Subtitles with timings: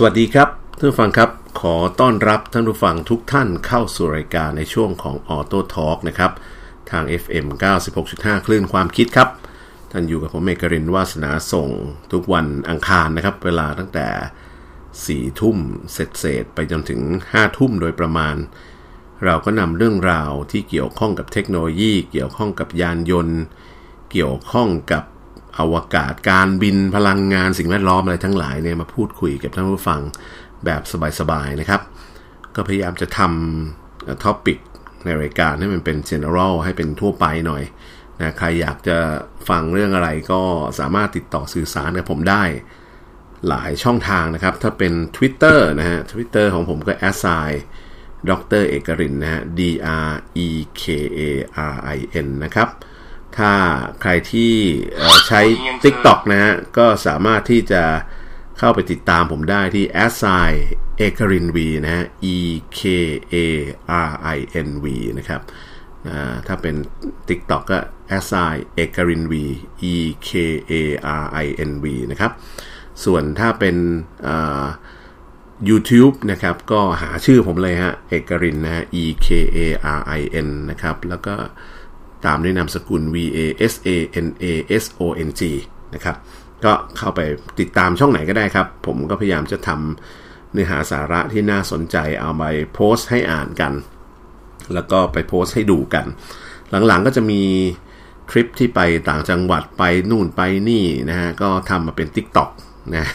[0.00, 1.30] สวัสดีครับท่านผู้ฟังครับ
[1.60, 6.32] ขอต้อนรับท่านผู้ฟังทุกท่านเข้าสู่รายการในช่วงของ Auto Talk นะครับ
[6.90, 7.46] ทาง FM
[7.96, 9.28] 96.5 คลื่นความคิดครับ
[9.92, 11.68] ท่านอยู่กับผมเอกรินวาสนาส่ง
[12.12, 15.56] ทุกวันอังคารนะครับ เวลาตั้งแต่ 4 ทุ่ม
[15.92, 18.36] เสร็จเสร็จไปจนถึง 5 ทุ่มโดยประมาณ
[19.24, 23.40] เราก็นำเรื่องราวที่เกี่ยวข้องกับเทคโนโลยี เกี่ยวข้องกับยานยนต์
[24.12, 25.04] เกี่ยวข้องกับ
[25.60, 30.00] อวกาศการบินพลังงานสิ่งแวดล้อมอะไรทั้งหลายเนี่ยมาพูดคุยกับท่านผู้ฟัง
[30.64, 30.82] แบบ
[31.20, 31.80] สบายๆนะครับ
[32.54, 34.58] ก็พยายามจะทำ topic
[35.04, 37.62] ในรายการให้มันเป็น general ให้เป็นทั่วไปหน่อย
[38.20, 38.98] นะใครอยากจะ
[39.48, 40.42] ฟังเรื่องอะไรก็
[40.78, 42.42] สามารถติดต่อสื่อสารกับผมได้
[43.48, 47.50] หลายช่องทางนะครับ ถ้าเป็น Twitter นะฮะ Twitter ของผมก็ a s i
[48.30, 49.60] ดรเอกรินนะฮะ D
[50.06, 50.12] R
[50.46, 50.48] E
[50.80, 50.82] K
[51.18, 51.20] A
[51.72, 52.68] R I N นะครับ
[53.38, 53.52] ถ้า
[54.02, 54.54] ใครที่
[55.28, 55.40] ใช้
[55.82, 57.82] TikTok นะฮะก็สามารถที่จะ
[58.58, 60.50] เข้าไปติดตามผมได้ที่ a s i
[60.98, 62.36] เอกริน V นะฮะ E
[62.78, 62.80] K
[63.32, 63.36] A
[64.08, 64.86] R I N V
[65.18, 65.40] นะครับ
[66.46, 66.74] ถ้าเป็น
[67.28, 67.78] TikTok ก็
[68.18, 69.34] a s i เอกริน V
[69.92, 69.94] E
[70.28, 70.30] K
[70.70, 70.72] A
[71.22, 72.32] R I N V นะครับ
[73.04, 73.76] ส่วนถ้าเป็น
[75.68, 79.58] YouTube นะครับ ก็หาชื่อผมเลยฮะ เอกรินนะฮะ E K A
[79.98, 81.34] R I N นะครับ แล้วก็
[82.26, 83.38] ตามด้วยนามสกุล V A
[83.72, 83.88] S A
[84.26, 84.44] N A
[84.82, 85.42] S O N G
[85.94, 86.16] นะครับ
[86.64, 87.20] ก็เข้าไป
[87.60, 93.72] ติดตามช่องไหนก็ได้ครับ ผมก็พยายามจะทำเนื้อหาสาระที่น่าสนใจเอาไปโพสต์ให้อ่านกัน
[94.74, 96.06] แล้วก็ไปโพสต์ให้ดูกัน
[96.86, 97.42] หลังๆก็จะมี
[98.30, 102.50] ทริปที่ไปต่างจังหวัดไปนู่นไปนี่นะฮะ ก็ทำมาเป็น Tik t o อก
[102.96, 103.06] นะ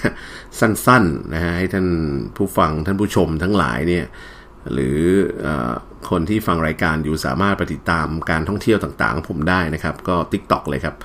[0.60, 1.88] สั้นๆนะฮะให้ท่าน
[2.38, 4.06] ผู้ฟังท่านผู้ชมทั้งหลายเนี่ย
[4.74, 5.00] หรือ
[5.46, 5.48] อ
[6.10, 10.96] คนที่ฟังรายการอยู่สามารถไปติดตามการท่องเที่ยวต่างๆ ผมได้นะครับ ก็ TikTok เลยครับ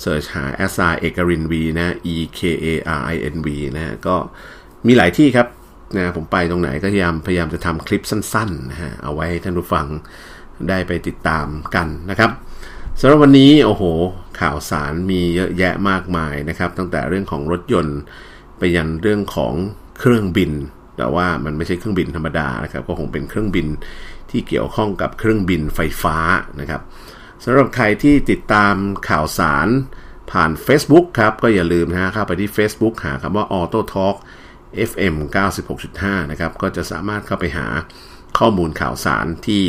[0.00, 2.66] เสิร์ชหา s r เอกริน V นะ E K A
[2.98, 4.16] R I N V นะก็
[4.86, 5.46] มีหลายที่ครับ
[5.96, 9.86] นะผมไปตรงไหนก็พยายามพยายามจะทำคลิปสั้นๆนะฮะเอาไว้ให้ท่านผู้ฟัง
[10.68, 12.30] ได้ไปติดตามกันนะครับ
[13.00, 13.82] สำหรับวันนี้โอ้โห
[14.40, 17.98] ข่าวสารมีเยอะแยะมากมายนะครับ ตั้งแต่เรื่องของรถยนต์
[18.58, 19.52] ไปยันเรื่องของ
[19.98, 20.52] เครื่องบิน
[20.96, 23.66] แต่ว่ามันไม่ใช่เครื่องบินธรรมดานะครับ ก็คงเป็นเครื่องบิน
[24.30, 26.16] ที่เกี่ยวข้องกับเครื่องบินไฟฟ้า
[26.60, 26.82] นะครับ
[27.44, 28.74] สำหรับใครที่ติดตาม
[29.08, 29.68] ข่าวสาร
[30.30, 34.16] ผ่าน Facebook ครับ ก็อย่าลืมนะฮะเข้าไปที่ Facebook หาคำว่า Auto Talk
[34.90, 35.14] FM
[35.72, 37.66] 96.5 นะครับ ก็จะสามารถเข้าไปหา
[38.38, 39.62] ข้อมูลข่าวสารที่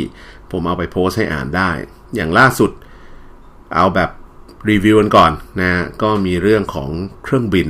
[0.50, 1.70] ผมเอาไปโพสให้อ่านได้
[2.14, 2.70] อย่างล่าสุด
[3.74, 4.10] เอาแบบ
[4.70, 6.90] รีวิวกันก่อนนะ ก็มีเรื่องของ
[7.24, 7.68] เครื่องบิน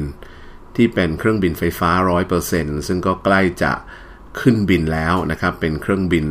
[0.76, 1.90] ที่เป็นเครื่องบินไฟฟ้า
[2.38, 3.72] 100%ซึ่งก็ใกล้จะ
[4.40, 6.26] ขึ้นบินแล้วนะครับ เป็นเครื่องบิน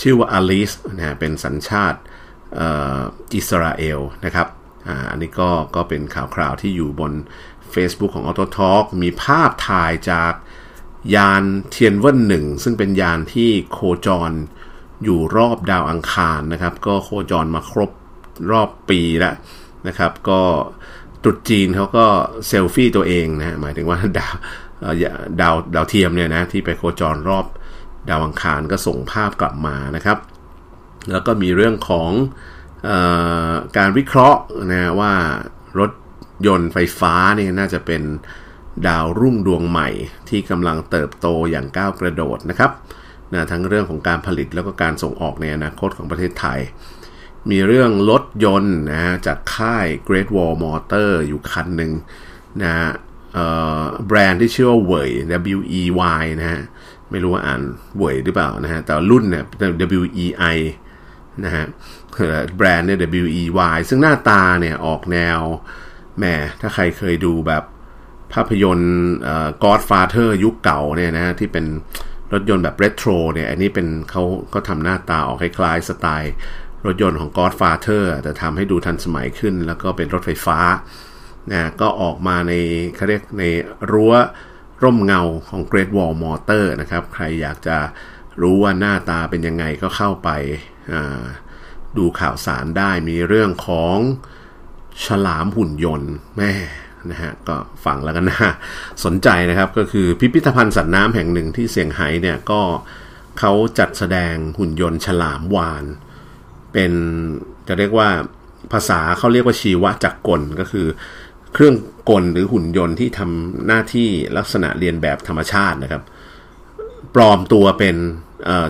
[0.00, 1.98] ชื่อว่า Alice นะฮะเป็นสัญชาติ
[3.34, 4.48] อิสราเอลนะครับ
[5.10, 7.12] อันนี้ก็ก็เป็นข่าวคราวที่อยู่บน
[7.74, 10.32] Facebook ของ Auto Talk มีภาพถ่ายจาก
[11.14, 14.32] ยานเทียนเวินหนึ่งซึ่งเป็นยานที่โคจร
[15.04, 17.90] อยู่รอบดาวอังคารนะครับ ก็โคจรมาครบ
[18.50, 19.34] รอบปีแล้ว
[19.88, 20.40] นะครับ ก็
[21.22, 22.06] ตรุษจีนเขาก็
[22.46, 24.34] เซลฟี่ตัวเองนะหมายถึงว่าดาว
[25.40, 27.46] ดาวดาวเทียมเนี่ยนะที่ไปโคจรรอบ
[28.08, 30.18] ดาวอังคารก็ส่งภาพกลับมานะครับ
[31.10, 32.10] แล้วก็มีเรื่องของ
[32.88, 32.90] อ
[33.76, 34.40] การวิเคราะห์
[34.70, 35.12] นะว่า
[35.78, 35.90] รถ
[36.46, 38.02] ยนต์ไฟฟ้านี่น่าจะเป็น
[38.86, 39.88] ดาวรุ่งดวงใหม่
[40.28, 42.70] ที่กำลังเติบโตอย่างก้าวกระโดดนะครับ
[43.32, 46.60] นะทั้งเรื่องของการผลิตแล้วก็การส่งออกในอนาคตของประเทศไทย
[47.50, 51.92] มีเรื่องรถยนต์นะจากค่าย Great Wall Motor อยู่คันหนึ่ง
[52.62, 52.72] นะ
[54.06, 55.10] แบรนด์ที่ชื่อว่าเวย
[55.56, 55.82] W E
[56.20, 56.62] Y นะฮะ
[57.10, 57.62] ไม่รู้ว่าอ่าน
[57.96, 59.44] เวยหรือเปล่านะฮะ แต่รุ่นเนี่ย
[60.00, 60.58] W E I
[61.44, 61.64] นะฮะ
[62.56, 63.42] แบรนด์เนี่ย W E
[63.74, 65.40] Y ซึ่งหน้าตาเนี่ยออกแนว
[66.18, 66.24] แหม
[66.60, 67.64] ถ้าใครเคยดูแบบ
[68.32, 68.94] ภาพยนตร์
[69.64, 71.64] Godfather ยุคเก่าเนี่ยนะที่เป็น
[72.32, 74.22] รถยนต์แบบเรโทรเนี่ย อันนี้เป็นเขา
[74.54, 76.34] ก็ทำหน้าตาออกคล้ายๆสไตล์
[76.86, 80.58] รถยนต์ของ Godfather แต่ทำให้ดูทันสมัยขึ้น แล้วก็เป็นรถไฟฟ้า
[81.52, 82.52] นะก็ออกมาใน
[82.96, 83.44] เขาเรียกใน
[83.92, 84.14] รั้ว
[84.82, 87.76] ร่มเงาของ Great Wall Motor นะครับ ใครอยากจะ
[88.40, 90.28] รู้ว่าหน้าตาเป็นยังไงก็เข้าไป
[91.96, 93.96] ดูข่าวสารได้มีเรื่องของ
[95.06, 96.52] ฉลามหุ่นยนต์แม่
[97.10, 98.38] นะฮะก็ฟังแล้วกันนะ
[99.04, 102.60] สนใจนะครับก็คือพิพิธภัณฑ์สัตว์น้ำแห่งหนึ่งที่เสียงไฮ้เนี่ยก็
[103.38, 105.84] เขาจัดแสดงหุ่นยนต์ฉลามวาน
[106.72, 106.92] เป็น
[107.68, 108.08] จะเรียกว่า
[108.72, 110.86] ภาษาเขาเรียกว่าชีวจักรกลก็คือ
[111.54, 111.74] เครื่อง
[112.10, 116.02] กลหรือหุ่นยนต์ที่ทำหน้าที่ลักษณะเรียนแบบธรรมชาตินะครับ
[117.14, 117.96] ปลอมตัวเป็น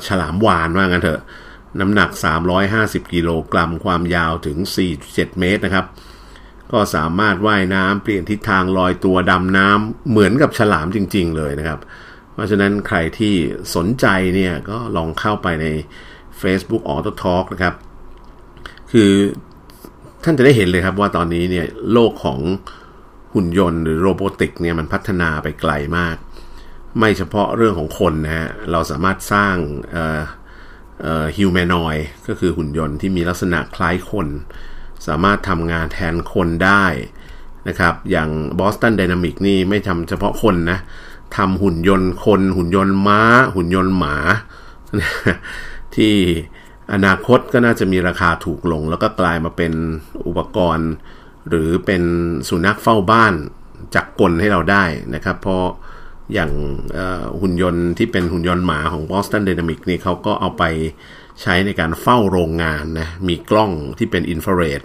[0.06, 1.20] ฉลามวานว่างั้นเถอะ
[1.80, 2.10] น้ำหนัก
[2.62, 4.58] 350 กิโลกรัม ความยาวถึง
[4.98, 5.86] 4.7 เมตรนะครับ
[6.72, 11.80] ก็สามารถว่ายน้ำเปลี่ยนทิศทางลอยตัวดำน้ำเหมือนกับฉลามจริง ๆ เลยนะครับ
[12.32, 13.34] เพราะฉะนั้นใครที่
[13.74, 15.66] สนใจเนี่ยก็ลองเข้าไปใน
[16.40, 17.74] Facebook Auto Talk นะครับ
[18.92, 19.12] คือ
[20.24, 22.38] ท่านจะได้เห็นเลยครับว่าตอนนี้เนี่ยโลกของ
[23.34, 26.16] หุ่นยนต์หรือโรบอติกเนี่ยมันพัฒนาไปไกลมาก
[26.98, 29.56] ไม่เฉพาะเรื่องของคนนะฮะเราสามารถสร้าง
[29.90, 30.20] เอ่อ
[31.02, 31.96] เอ่อฮิวแมนอย
[32.28, 34.28] ก็คือหุ่นยนต์ที่มีลักษณะคล้ายคน
[35.06, 36.84] สามารถทำงานแทนคนได้
[37.68, 38.28] นะครับ อย่าง
[38.60, 40.78] Boston Dynamic นี่ไม่ทำเฉพาะคนนะ
[41.36, 43.20] ทำหุ่นยนต์คน หุ่นยนต์ม้า
[43.54, 44.16] หุ่นยนต์หมา
[45.96, 46.14] ที่
[46.94, 49.72] อนาคตก็น่าจะมีราคาถูกลง แล้วก็กลายมาเป็น
[50.26, 50.90] อุปกรณ์
[51.48, 52.02] หรือเป็น
[52.48, 53.34] สุนัขเฝ้าบ้าน
[53.94, 54.84] จักรกลให้เราได้
[55.14, 55.64] นะครับ เพราะ
[56.34, 56.50] อย่าง
[57.40, 60.64] หุ่นยนต์ที่เป็นหุ่นยนต์หมาของ Boston Dynamics นี่เขาก็เอาไป
[61.42, 64.80] ใช้ในการเฝ้าโรงงานนะมีกล้องที่เป็นอินฟราเรด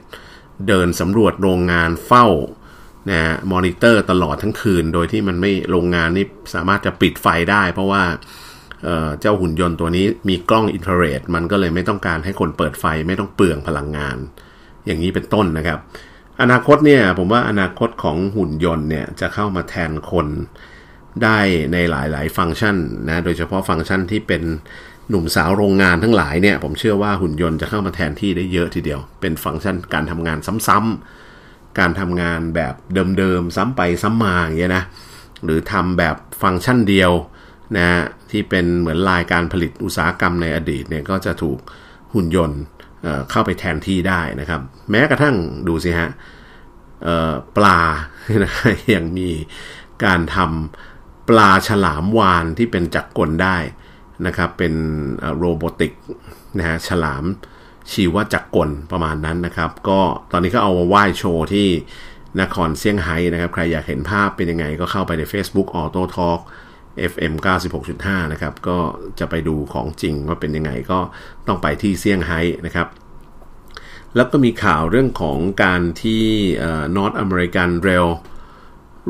[0.68, 2.25] เดินสำรวจโรงงานเฝ้า
[3.12, 8.04] นะมอนิเตอร์ตลอดทั้งคืน โดยที่มันไม่โรงงานนี่สามารถจะปิดไฟได้ เพราะว่า
[9.22, 14.18] เจ้าหุ่นยนต์ตัวนี้มีกล้องอินฟราเรดมันก็เลยไม่ต้องการให้คนเปิดไฟไม่ต้องเปลืองพลังงาน
[14.86, 15.80] อย่างนี้เป็นต้นนะครับ
[16.42, 20.27] อนาคตเนี่ยผมว่าอนาคตของหุ่นยนต์เนี่ยจะเข้ามาแทนคน
[21.24, 21.39] ได้
[21.74, 22.77] ในหลายๆ ฟังก์ชัน
[23.07, 24.44] นะโดยเฉพาะฟังก์ชันที่เป็น
[25.10, 30.38] หนุ่มสาวโรงงานทั้งหลายเนี่ยผมเชื่อว่าหุ่นยนต์จะเข้ามาแทนที่ได้เยอะทีเดียว เป็นฟังก์ชันการทำงาน
[30.68, 32.74] ซ้ำๆการทำงานแบบ
[33.18, 34.83] เดิมๆซ้ำไปซ้ำมาอย่างเงี้ยนะ
[35.44, 37.12] หรือทำแบบฟังก์ชันเดียว
[37.75, 37.85] นะ
[38.31, 41.57] ที่เป็นเหมือนลายการผลิตอุตสาหกรรมในอดีตเนี่ยก็จะถูก
[42.13, 42.62] หุ่นยนต์
[43.31, 45.35] เข้าไปแทนที่ได้นะครับ แม้กระทั่ง
[45.67, 46.09] ดูสิฮะ
[47.56, 49.29] ปลาะยังมี
[50.06, 53.57] การทำปลาฉลามวานที่เป็นจักรกลได้
[54.27, 54.73] นะครับ เป็น
[55.38, 55.94] โรบอติก
[56.57, 57.23] นะฮะฉลาม
[57.91, 60.00] ชีวจักรกลประมาณนั้นนะครับ ก็
[60.31, 61.67] ตอนนี้ก็เอามาไหว้โชว์ที่
[62.41, 66.39] นครเซี่ยงไฮ้นะครับ ใครอยากเห็นภาพเป็นยังไงก็เข้าไปใน Facebook Auto Talk
[67.12, 67.33] FM
[67.83, 68.77] 96.5 นะครับ ก็
[69.19, 71.00] จะไปดูของจริงว่าเป็นยังไงก็
[71.47, 72.88] ต้องไปที่เซี่ยงไฮ้นะครับ
[74.15, 76.24] แล้วก็มีข่าวเรื่องของการที่
[76.95, 78.09] North American Rail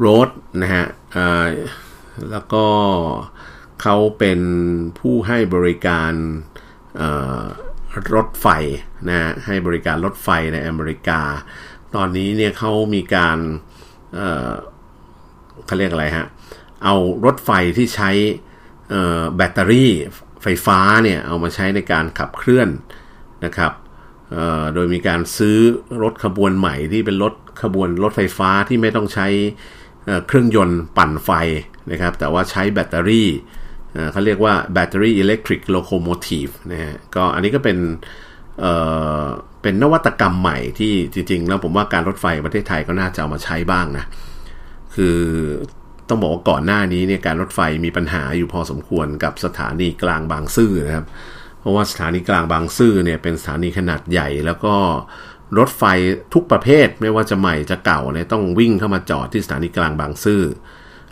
[0.03, 0.29] Road
[0.61, 0.85] นะฮะ
[2.31, 2.65] แล้วก็
[3.81, 4.39] เขาเป็น
[4.99, 6.11] ผู้ให้บริการ
[8.15, 8.47] รถไฟ
[9.09, 11.21] นะให้บริการรถไฟในอเมริกา
[11.95, 13.37] ตอนนี้เนี่ยเขามีการ
[15.65, 16.27] เขาเรียกอะไรฮะ
[16.64, 16.95] เเอา
[17.25, 18.11] รถไฟที่ใช้
[19.35, 19.91] แบตเตอรี่
[20.43, 22.69] ไฟฟ้าเนี่ยเอามาใช้ในการขับเคลื่อน
[23.45, 23.71] นะครับ
[24.73, 25.57] โดยมีการซื้อ
[26.03, 29.27] รถขบวนใหม่ที่เป็นรถขบวนรถไฟฟ้าที่ไม่ต้องใช้
[30.27, 31.31] เครื่องยนต์ปั่นไฟ
[31.91, 33.29] นะครับ แต่ว่าใช้แบตเตอรี่
[34.11, 37.77] เขาเรียกว่า battery electric locomotive นะฮะก็อันนี้ก็เป็น
[38.59, 44.05] เเป็นนวัตกรรมใหม่ที่จริงๆ แล้วผมว่าการรถไฟประเทศไทยก็น่าจะเอามาใช้บ้างนะ
[44.95, 45.17] คือ
[46.09, 51.05] ต้องบอกว่าก่อนหน้านี้เนี่ยการรถไฟมีปัญหาอยู่พอสมควรกับสถานีกลางบางซื่อนะครับ
[51.59, 54.75] เพราะว่าสถานีกลางบางซื่อเนี่ยเป็นสถานีขนาดใหญ่แล้วก็
[55.57, 55.83] รถไฟ
[56.33, 60.41] ทุกประเภทไม่ว่าจะใหม่จะเก่าเนี่ยต้องวิ่งเข้ามาจอดที่สถานีกลางบางซื่อ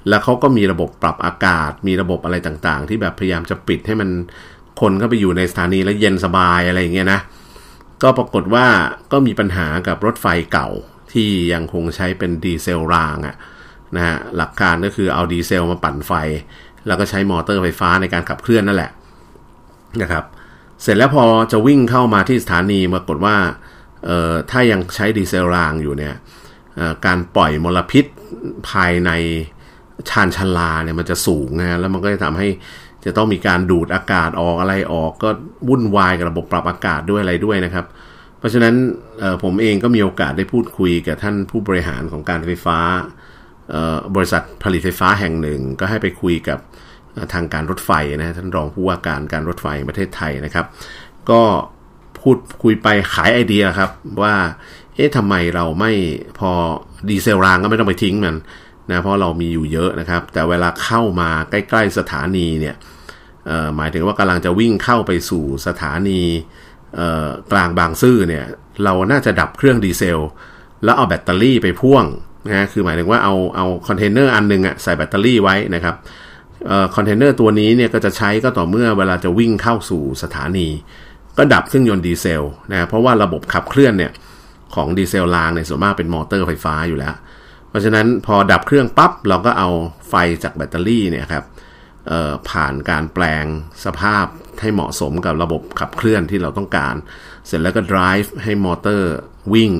[0.09, 4.09] แล้วเขาก็มีระบบปรับอากาศ มีระบบอะไรต่างๆ ที่แบบพยายามจะปิดให้มัน
[4.81, 7.19] คนเข้าไปอยู่ในสถานีแล้วเย็นสบายอะไรอย่างเงี้ยนะ
[8.03, 8.65] ก็ปรากฏว่า
[9.11, 10.69] ก็มีปัญหากับรถไฟเก่า
[11.13, 13.35] ที่ยังคงใช้เป็นดีเซลรางอะ
[13.95, 16.11] นะฮะหลักการก็คือเอาดีเซลมาปั่นไฟ
[16.87, 18.91] แล้วก็ใช้มอเตอร์ไฟฟ้าในการขับเคลื่อนนั่นแหละ
[20.01, 20.25] นะครับ
[20.81, 23.35] เสร็จแล้วพอจะวิ่งเข้ามาที่สถานีปรากฏว่า
[24.51, 26.13] ถ้ายังใช้ดีเซลรางอยู่เนี่ย
[27.05, 28.05] การปล่อยมลพิษ
[28.69, 29.11] ภายใน
[30.09, 32.47] ชานชลาเนี่ยมันจะสูงนะแล้วมันก็จะทำให้
[33.05, 35.29] จะต้องมีการดูดอากาศออกอะไรออก ก็
[35.69, 37.85] วุ่นวายกับระบบปรับอากาศด้วยอะไรด้วยนะครับ
[38.39, 38.75] เพราะฉะนั้น
[39.43, 42.77] ผมเองก็มีโอกาสได้พูดคุยกับท่านผู้บริหารของการไฟฟ้า
[44.15, 46.59] บริษัทผลิตไฟฟ้าแห่งหนึ่ง ก็ให้ไปคุยกับ
[47.33, 50.65] ทางการรถไฟนะท่านรองผู้ว่าการการรถไฟประเทศไทยนะครับ
[51.29, 51.41] ก็
[52.19, 53.91] พูดคุยไปขายไอเดียครับ
[54.21, 54.35] ว่า
[54.95, 55.91] เอ๊ะทำไมเราไม่
[56.39, 56.51] พอ
[57.09, 58.35] ดีเซลรางก็ไม่ต้องไปทิ้งมัน
[58.91, 62.75] นะเพราะเรามีอยู่เยอะนะครับ แต่เวลาเข้ามาใกล้ๆสถานีเนี่ย
[63.75, 66.21] หมายถึงว่ากำลังจะวิ่งเข้าไปสู่สถานี
[67.51, 68.45] กลางบางซื่อเนี่ย
[68.83, 70.19] เราน่าจะดับเครื่องดีเซล
[70.83, 72.05] แล้วเอาแบตเตอรี่ไปพ่วง
[72.47, 75.95] นะคือหมายถึงว่าเอาเอาคอนเทนเนอร์อันนึงอะใส่แบตเตอรี่ไว้นะครับ
[76.95, 80.67] คอนเทนเนอร์ตัวนี้เนี่ยก็จะใช้ก็ต่อเมื่อเวลาจะวิ่งเข้าสู่สถานี
[81.37, 84.11] ก็ดับเครื่องยนต์ดีเซลนะเพราะว่าระบบขับเคลื่อนเนี่ย
[84.75, 87.15] ของดีเซลรางในส่วนมากเป็นมอเตอร์ไฟฟ้าอยู่แล้ว
[87.69, 89.69] เพราะฉะนั้นพอดับเครื่องปั๊บเราก็เอา
[90.09, 91.45] ไฟจากแบตเตอรี่เนี่ยครับ
[92.49, 93.45] ผ่านการแปลง
[93.85, 94.25] สภาพ
[94.61, 96.95] ให้เหมาะสมกับระบบขับเคลื่อนที่เราต้องการ
[97.47, 99.13] เสร็จแล้วก็ drive ให้มอเตอร์
[99.53, 99.71] วิ่ง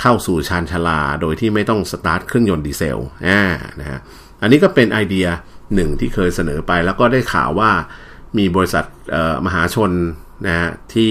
[0.00, 3.42] เข้าสู่ชานชาลาโดยที่ไม่ต้องสตาร์ทเครื่องยนต์ดีเซลอ่า
[3.80, 3.98] นะฮะ
[4.42, 5.26] อันนี้ก็เป็นไอเดีย
[5.74, 7.70] หนึ่งที่เคยเสนอไป แล้วก็ได้ข่าวว่า
[8.38, 8.84] มีบริษัท
[9.46, 9.90] มหาชน
[10.46, 11.10] นะฮะที่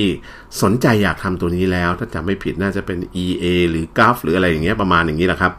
[0.62, 5.52] สนใจอยากทำตัวนี้แล้ว ถ้าจำไม่ผิดน่าจะเป็น EA หรือ GULF หรืออะไรอย่างเงี้ยประมาณอย่างนี้แหละครับ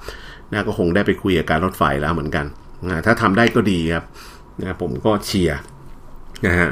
[0.50, 2.46] นะก็คงได้ไปคุยกับการรถไฟแล้วเหมือนกัน
[2.86, 4.04] นะถ้าทำได้ก็ดีครับ
[4.60, 5.58] นะผมก็เชียร์
[6.46, 6.70] นะฮะ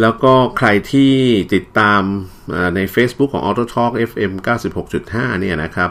[0.00, 1.12] แล้วก็ใครที่
[1.54, 2.02] ติดตาม
[2.76, 4.32] ใน Facebook ของ Auto Talk FM
[4.86, 5.90] 96.5 เนี่ยนะครับ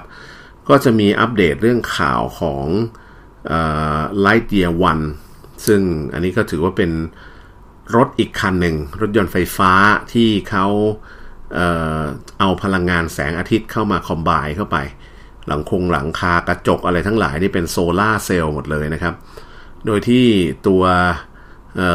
[0.69, 2.65] ก็จะมีอัปเดตเรื่องข่าวของ
[4.25, 5.05] Lightyear One
[5.67, 5.81] ซึ่ง
[6.13, 6.91] อันนี้ก็ถือว่าเป็น
[7.95, 9.72] รถอีกคันหนึ่ง รถยนต์ไฟฟ้า
[10.13, 10.67] ที่เขา
[11.53, 14.77] เเอาพลังงานแสงอาทิตย์เข้ามา combine เข้าไป
[15.48, 19.13] หลังคงหลังคากระจกอะไรทั้งหลายนี่เป็นโซลาร์เซลล์หมดเลยนะครับ
[19.86, 20.25] โดยที่
[20.67, 20.83] ตัว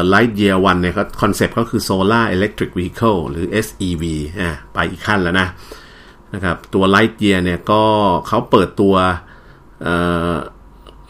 [0.09, 4.03] Lightyear One เนี่ยคอนเซปต์ก็คือ Solar Electric Vehicle หรือ SEV
[4.39, 5.47] อะไปอีกขั้นแล้วนะ
[6.33, 7.83] นะครับตัว Lightyear เนี่ยก็
[8.27, 8.95] เขาเปิดตัว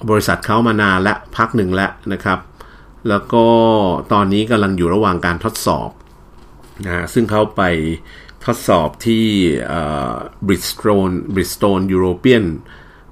[0.10, 2.40] บริษัทเขามานานและพักหนึ่งแล้วนะครับ
[3.10, 3.46] แล้วก็
[4.14, 5.90] ตอนนี้กำลังอยู่ระหว่างการทดสอบ
[6.86, 7.62] นะซึ่งเขาไป
[8.46, 9.26] ทดสอบที่
[10.48, 12.46] Bridgestone Bridgestone European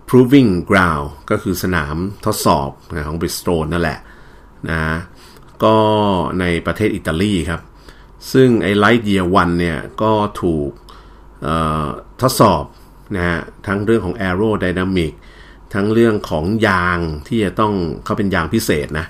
[0.10, 1.96] Proving Ground ก็คือสนาม
[2.26, 2.70] ทดสอบ
[3.08, 4.00] ของ Bridgestone นั่นแหละ
[4.70, 4.82] นะ
[5.64, 5.76] ก็
[6.40, 7.62] ในประเทศอิตาลีครับ
[8.34, 10.70] ซึ่งไอ้ไลท์เยียวันเนี่ย ก็ถูก
[12.22, 12.64] ทดสอบ
[13.16, 15.14] นะฮะทั้งเรื่องของ aerodynamic
[15.74, 17.74] ทั้งเรื่องของยางที่จะต้อง
[18.04, 19.06] เขาเป็นยางพิเศษนะ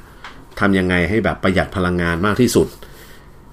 [0.60, 2.68] ทำยังไงให้แบบประหยัดพลังงานมากที่สุด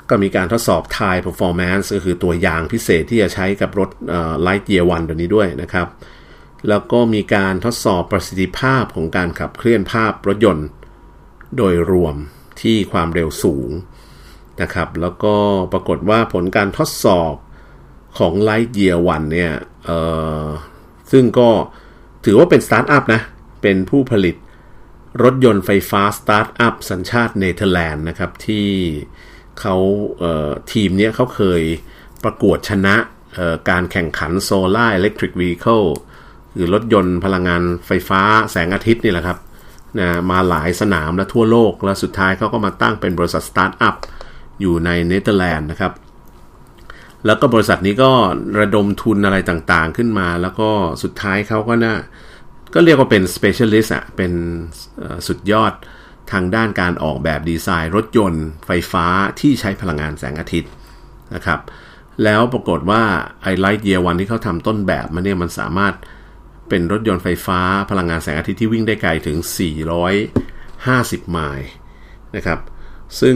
[0.08, 3.90] ก็มีการทดสอบ Tire Performance ก็คือตัวยางพิเศษที่จะใช้กับรถ
[4.46, 5.86] Light Year 1ตัวนี้ด้วยนะครับ
[6.68, 10.66] แล้วก็มีการทดสอบประสิทธิภาพของการขับเคลื่อนภาพรถยนต์
[11.56, 12.16] โดยรวม
[12.62, 13.70] ที่ความเร็วสูง
[14.62, 15.34] นะครับ แล้วก็
[15.72, 17.34] ปรากฏว่าผลการทดสอบ
[18.18, 19.52] ของ Lightyear 1เนี่ย
[21.12, 21.48] ซึ่งก็
[22.24, 23.22] ถือว่าเป็นสตาร์ทอัพนะ
[23.62, 24.36] เป็นผู้ผลิต
[25.24, 28.68] รถยนต์ไฟฟ้าสตาร์ทอัพสัญชาติเนเธอร์แลนด์นะครับ ที่
[29.60, 29.76] เขา
[30.20, 31.62] ทีมนี้เขาเคย
[32.24, 32.96] ประกวดชนะ
[33.70, 35.86] การแข่งขัน Solar Electric Vehicle
[36.54, 38.20] หรือรถยนต์พลังงานไฟฟ้า
[38.50, 39.38] แสงอาทิตย์นี่แหละครับ
[39.98, 43.94] นะมาหลายสนามและทั่วโลก แล้วสุดท้ายเขาก็มาตั้งเป็นบริษัทสตาร์ทอัพ
[44.60, 45.92] อยู่ในเนเธอร์แลนด์นะครับ
[47.26, 48.12] แล้วก็บริษัทนี้ก็
[48.60, 50.68] ระดมทุนอะไรต่างๆขึ้นมา แล้วก็
[51.02, 51.94] สุดท้ายเขาก็น่า
[52.74, 54.32] ก็เรียกว่าเป็น specialist อะเป็น
[55.26, 55.72] สุดยอด
[56.32, 59.06] ทางด้านการออกแบบดีไซน์ รถยนต์ไฟฟ้า
[59.40, 60.70] ที่ใช้พลังงานแสงอาทิตย์
[61.34, 61.60] นะครับ
[62.24, 63.02] แล้วปรากฏว่า
[63.42, 65.94] ไอไลท์เยียวันที่เขาทำต้นแบบมันเนี่ยมันสามารถ
[66.74, 69.36] เป็นรถยนต์ไฟฟ้าพลังงานแสงอาทิตย์ที่วิ่งได้ไกลถึง
[70.34, 71.68] 450 ไมล์
[72.36, 72.58] นะครับ
[73.20, 73.34] ซึ่ง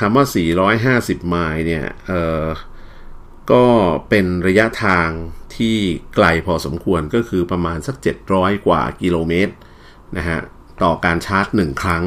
[0.00, 0.24] คำว่า
[1.14, 1.84] 450 ไมล์เนี่ย
[3.52, 3.64] ก็
[4.08, 5.08] เป็นระยะทาง
[5.56, 5.76] ที่
[6.14, 7.96] ไกลพอสมควรก็คือประมาณสัก
[8.30, 9.54] 700 กว่ากิโลเมตร
[10.16, 10.40] นะฮะ
[10.82, 12.04] ต่อการชาร์จ 1 ครั้ง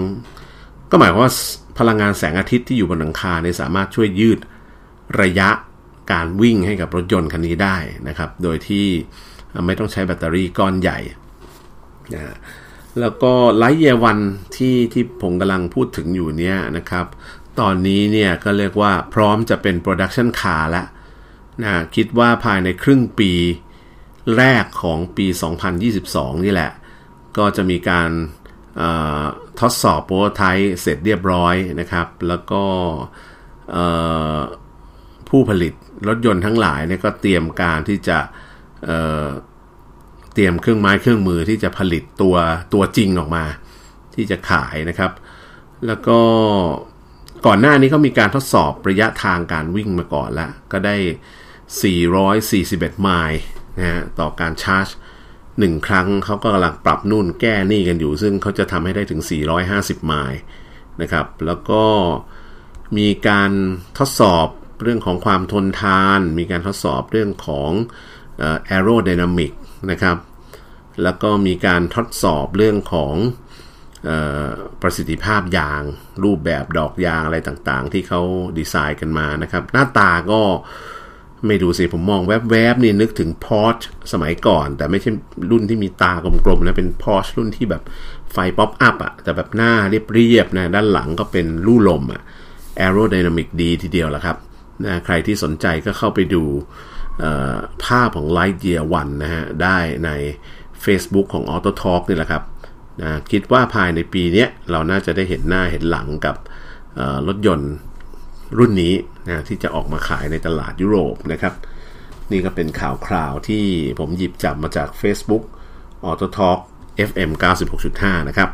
[0.90, 1.34] ก็หมายความว่า
[1.80, 4.40] พลังงานแสงอาทิตย์ที่อยู่บนหลังคาเนี่ยสามารถช่วยยืด
[5.22, 5.50] ระยะ
[6.12, 8.88] การวิ่งให้กับรถยนต์คันนี้ได้นะครับ โดยที่
[9.66, 11.00] ไม่ต้องใช้แบตเตอรี่ก้อนใหญ่
[12.14, 12.36] นะ
[13.00, 14.20] แล้วก็ Lightyear One
[14.56, 17.06] ที่ที่ผมกำลังพูดถึงอยู่เนี่ยนะครับ
[17.60, 20.88] ตอนนี้เนี่ยก็เรียกว่าพร้อมจะเป็น production car แล้ว
[21.64, 23.32] นะคิดว่าภายในครึ่งปี
[24.38, 25.26] แรกของปี
[25.86, 26.72] 2022 นี่แหละ
[27.38, 28.10] ก็จะมีการ
[29.60, 32.64] ทดสอบ prototype เสร็จเรียบร้อยนะครับ แล้วก็
[35.30, 35.74] ผู้ผลิต
[36.08, 38.18] รถยนต์ทั้งหลายเนี่ยก็เตรียมการที่จะ
[38.86, 42.36] เเตรียมเครื่องไม้เครื่องมือที่จะผลิตตัว
[42.74, 43.46] ตัวจริงออกมา
[44.16, 45.12] ที่จะขายนะครับ
[45.88, 46.20] แล้วก็
[47.46, 50.96] ก่อนหน้านี้เขามีการทดสอบระยะทางการวิ่งมาก่อนแล้วก็ได้
[52.40, 53.42] 441 ไมล์
[53.78, 54.88] นะฮะต่อการชาร์จ
[55.38, 59.22] 1 ครั้งเขาก็กำลังปรับนู่นแก้นี่กันอยู่ ซึ่งเขาจะทำให้ได้ถึง
[59.64, 60.40] 450 ไมล์
[61.02, 61.84] นะครับ แล้วก็
[62.98, 63.52] มีการ
[64.00, 64.48] ทดสอบ
[64.84, 67.72] เรื่องของความทนทาน มีการทดสอบเรื่องของ
[68.66, 69.52] aerodynamic
[69.92, 70.18] นะครับ
[71.04, 73.14] แล้วก็มีการทดสอบเรื่องของเอ่
[74.10, 74.12] อ
[74.82, 75.84] ประสิทธิภาพยาง
[76.24, 78.22] รูปแบบดอกยางอะไรต่างๆ ที่เขา
[78.58, 80.42] ดีไซน์กันมานะครับ หน้าตาก็
[81.48, 83.78] ไม่ดูสิผมมองแวบๆนี่นึกถึงพอร์ช
[84.12, 85.12] สมัยก่อน แต่ไม่ใช่
[85.52, 86.14] รุ่นที่มีตา
[86.46, 87.84] กลมๆนะเป็นพอร์ชรุ่นที่แบบ
[88.32, 89.74] ไฟ pop-up อะแต่แบบหน้า
[90.14, 92.22] เรียบๆนะด้านหลังก็เป็นลู่ลมอะ
[92.78, 94.38] แอโรไดนามิกดีทีเดียวแหละครับ
[94.86, 96.44] นะใครที่สนใจก็เข้าไปดู
[97.86, 100.10] ภาพของ Lightyear 1นะฮะ ได้ใน
[100.84, 102.44] Facebook ของ Auto Talk นี่แหละครับ
[103.02, 106.36] นะคิดว่าภายในปีนี้เราน่าจะได้เห็นหน้าเห็นหลังกับ
[107.28, 107.74] รถยนต์
[108.58, 108.94] รุ่นนี้
[109.28, 111.54] นะที่จะออกมาขายในตลาดยุโรปนะครับ
[112.32, 113.64] นี่ก็เป็นข่าวคราวที่
[114.00, 115.44] ผมหยิบจับมาจาก Facebook
[116.10, 116.60] Auto Talk
[117.10, 117.32] FM
[117.80, 118.50] 96.5 นะครับ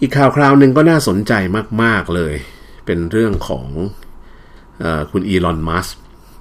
[0.00, 1.32] อีกข่าวคราวหนึ่งก็น่าสนใจ
[1.82, 2.34] มาก ๆ เลย
[2.86, 3.66] เป็นเรื่องของ
[4.82, 5.86] อคุณอีลอน มัส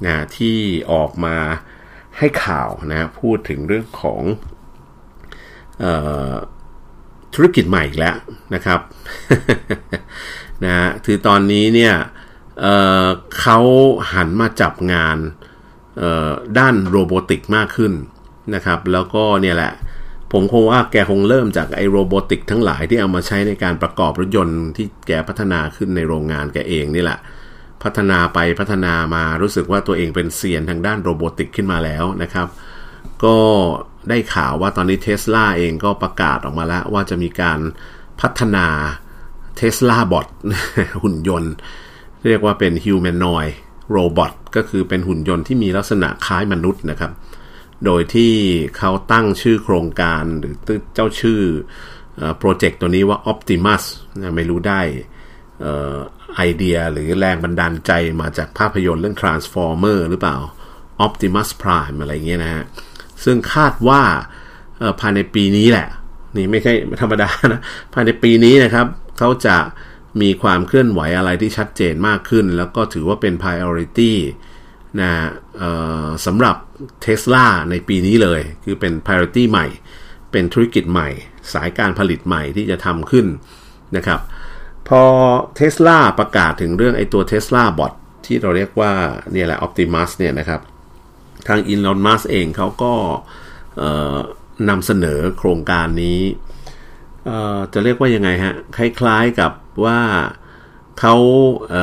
[0.05, 0.57] นะที่
[0.93, 1.37] ออกมา
[2.17, 4.21] ให้ข่าวนะพูดถึงเรื่องของ
[5.83, 5.85] อ
[6.33, 6.33] อ
[7.33, 8.15] ธุรกิจใหม่อีกแล้ว
[8.55, 8.79] นะครับ
[10.65, 11.93] นะคือตอนนี้เนี่ย
[12.61, 13.59] เเขา
[14.13, 15.17] หันมาจับงาน
[16.57, 17.93] ด้าน robotic มากขึ้น
[18.55, 19.73] นะครับ แล้วก็เนี่ยแหละ
[20.31, 27.19] ผมคงว่าแกคงเริ่มจากไอ้ robotic ทั้งหลายที่เอามาใช้ในการประกอบรถยนต์ที่แกพัฒนาขึ้นในโรงงานแกเองนี่แหละ
[27.83, 32.47] พัฒนาไปพัฒนามารู้สึกว่าตัวเองเป็นเซียนทางด้าน robotic ขึ้นมาแล้วนะครับ
[33.23, 33.37] ก็
[34.09, 37.59] ได้ข่าวว่าตอนนี้เทสลาเองก็ประกาศออกมาแล้วว่าจะมีการ
[38.21, 38.65] พัฒนา
[39.57, 40.27] Tesla Bot
[41.03, 41.53] หุ่นยนต์
[42.27, 43.51] เรียกว่าเป็น humanoid
[43.91, 47.11] โรบอทก็คือเป็นหุ่นยนต์ที่มีลักษณะคล้ายมนุษย์นะครับ
[47.85, 48.33] โดยที่
[48.77, 50.55] เขาตั้งชื่อโครงการหรือ
[50.93, 51.39] เจ้าชื่อ
[52.39, 53.83] โปรเจกต์ตัวนี้ว่า Optimus
[54.21, 54.81] นะไม่รู้ได้
[56.35, 57.91] ไอเดียหรือแรงบันดาลใจ
[58.21, 60.37] มาจากภาพยนตร์เรื่อง Transformer หรือเปล่า
[61.05, 62.63] Optimus Prime อะไรเงี้ยนะฮะ
[63.23, 64.01] ซึ่งคาดว่า
[64.99, 65.87] ภายในปีนี้แหละ
[66.35, 67.61] นี่ไม่ใช่ธรรมดานะ
[67.93, 69.57] ภายในปีนี้นะครับ เขาจะ
[70.21, 74.13] มีความเคลื่อนไหวอะไรที่ชัดเจนมากขึ้น แล้วก็ถือว่าเป็น priority
[75.01, 75.11] นะ
[76.25, 76.55] สำหรับ
[77.05, 79.67] Tesla ในปีนี้เลย คือเป็น priority ใหม่
[80.31, 81.09] เป็นธุรกิจใหม่
[81.53, 83.25] สายการผลิตใหม่ที่จะทำขึ้น
[83.97, 84.19] นะครับ
[84.87, 85.03] พอ
[85.59, 87.93] Tesla ประกาศถึงเรื่องไอ้ตัว Tesla Bot
[88.25, 88.91] ที่เราเรียกว่า
[89.31, 90.61] เนี่ยแหละ Optimus เนี่ยนะครับ
[91.47, 92.93] ทาง Elon Musk เองเขาก็
[94.69, 96.21] นำเสนอโครงการนี้
[97.73, 99.51] จะเรียกว่ายังไงฮะ คล้ายๆกับ
[99.85, 99.99] ว่า
[100.99, 101.15] เขา
[101.69, 101.73] เ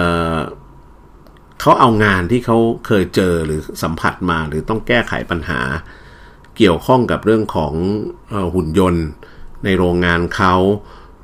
[1.61, 5.61] เขาเอางานที่เขาเคยเจอหรือสัมผัสมาหรือต้องแก้ไขปัญหา
[6.57, 7.73] เกี่ยวข้องกับเรื่องของ
[8.55, 9.07] หุ่นยนต์
[9.65, 10.55] ในโรงงานเขา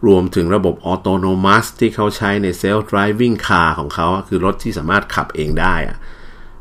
[0.07, 5.97] รวมถึงระบบออโตโนมัสที่เขาใช้ในเซลล์ driving car ของเขาคือรถที่สามารถขับเองได้อะ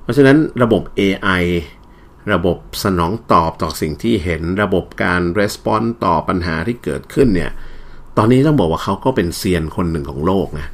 [0.02, 1.44] เพราะฉะนั้นระบบ AI
[2.34, 7.52] ระบบสนองตอบต่อสิ่งที่เห็นระบบการรีสปอนส์ต่อปัญหาที่เกิดขึ้นเนี่ย
[8.18, 10.68] ตอนนี้ต้องบอกว่าเขาก็เป็นเซียนคนหนึ่งของโลกนะ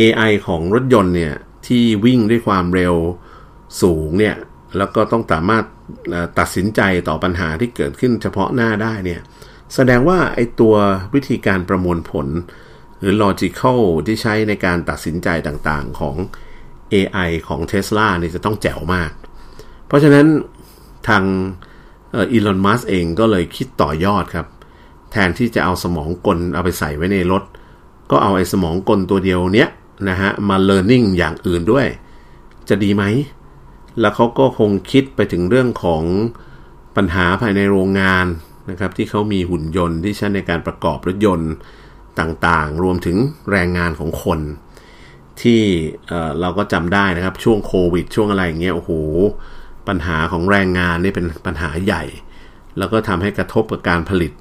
[0.00, 1.34] AI ของรถยนต์เนี่ย
[1.66, 2.94] ที่วิ่งด้วยความเร็ว
[3.82, 4.36] สูงเนี่ย
[4.76, 5.64] แล้วก็ต้องสามารถ
[6.38, 9.20] ตัดสินใจต่อปัญหาที่เกิดขึ้นเฉพาะหน้าได้เนี่ย
[9.74, 10.74] แสดงว่าไอตัว
[11.14, 12.26] วิธีการประมวลผล
[12.98, 16.16] หรือ logical ที่ใช้ในการตัดสินใจต่างๆของ
[16.92, 19.10] AI ของ Tesla เนี่ยจะต้องแจ๋วมาก
[19.86, 20.26] เพราะฉะนั้น
[21.08, 21.24] ทาง
[22.16, 24.46] อีลอน มัสเองก็เลยคิดต่อยอดครับ
[25.12, 27.42] แทนที่จะเอาสมองกลเอาไปใส่ไว้ในรถ
[28.10, 29.70] ก็เอาไอ้สมองกลตัวเดียวเนี้ย
[30.08, 31.86] นะฮะมา learning อย่างอื่นด้วย
[32.68, 33.04] จะดีไหม
[34.00, 36.02] แล้วเขาก็คงคิดไปถึงเรื่องของ
[36.96, 38.26] ปัญหาภายในโรงงาน
[38.70, 41.52] นะครับที่เขามีหุ่นยนต์ที่ใช้ในการประกอบรถยนต์
[42.20, 43.16] ต่างๆ รวมถึง
[43.50, 44.40] แรงงานของคน
[45.42, 45.62] ที่
[46.40, 48.90] เราก็จำได้นะครับช่วงโควิด ช่วงอะไรอย่างเงี้ยโอ้โห
[49.88, 52.04] ปัญหาของแรงงานนี่เป็นปัญหาใหญ่
[52.78, 54.32] แล้วก็ทำให้กระทบกับการผลิต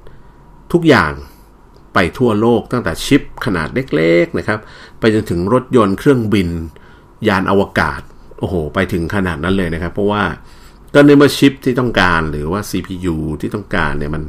[0.74, 1.14] ทุกอย่าง
[1.94, 4.60] ไปทั่วโลกตั้งแต่ชิปขนาดเล็กๆนะครับ
[5.00, 6.50] ไปจนถึงรถยนต์เครื่องบิน
[7.28, 8.02] ยานอวกาศ
[8.40, 10.24] โอ้โห ไปถึงขนาดนั้นเลยนะครับ เพราะว่า
[10.94, 14.24] ก็ในเมื่อชิปที่ต้องการหรือว่า CPU ที่ต้องการเนี่ยมัน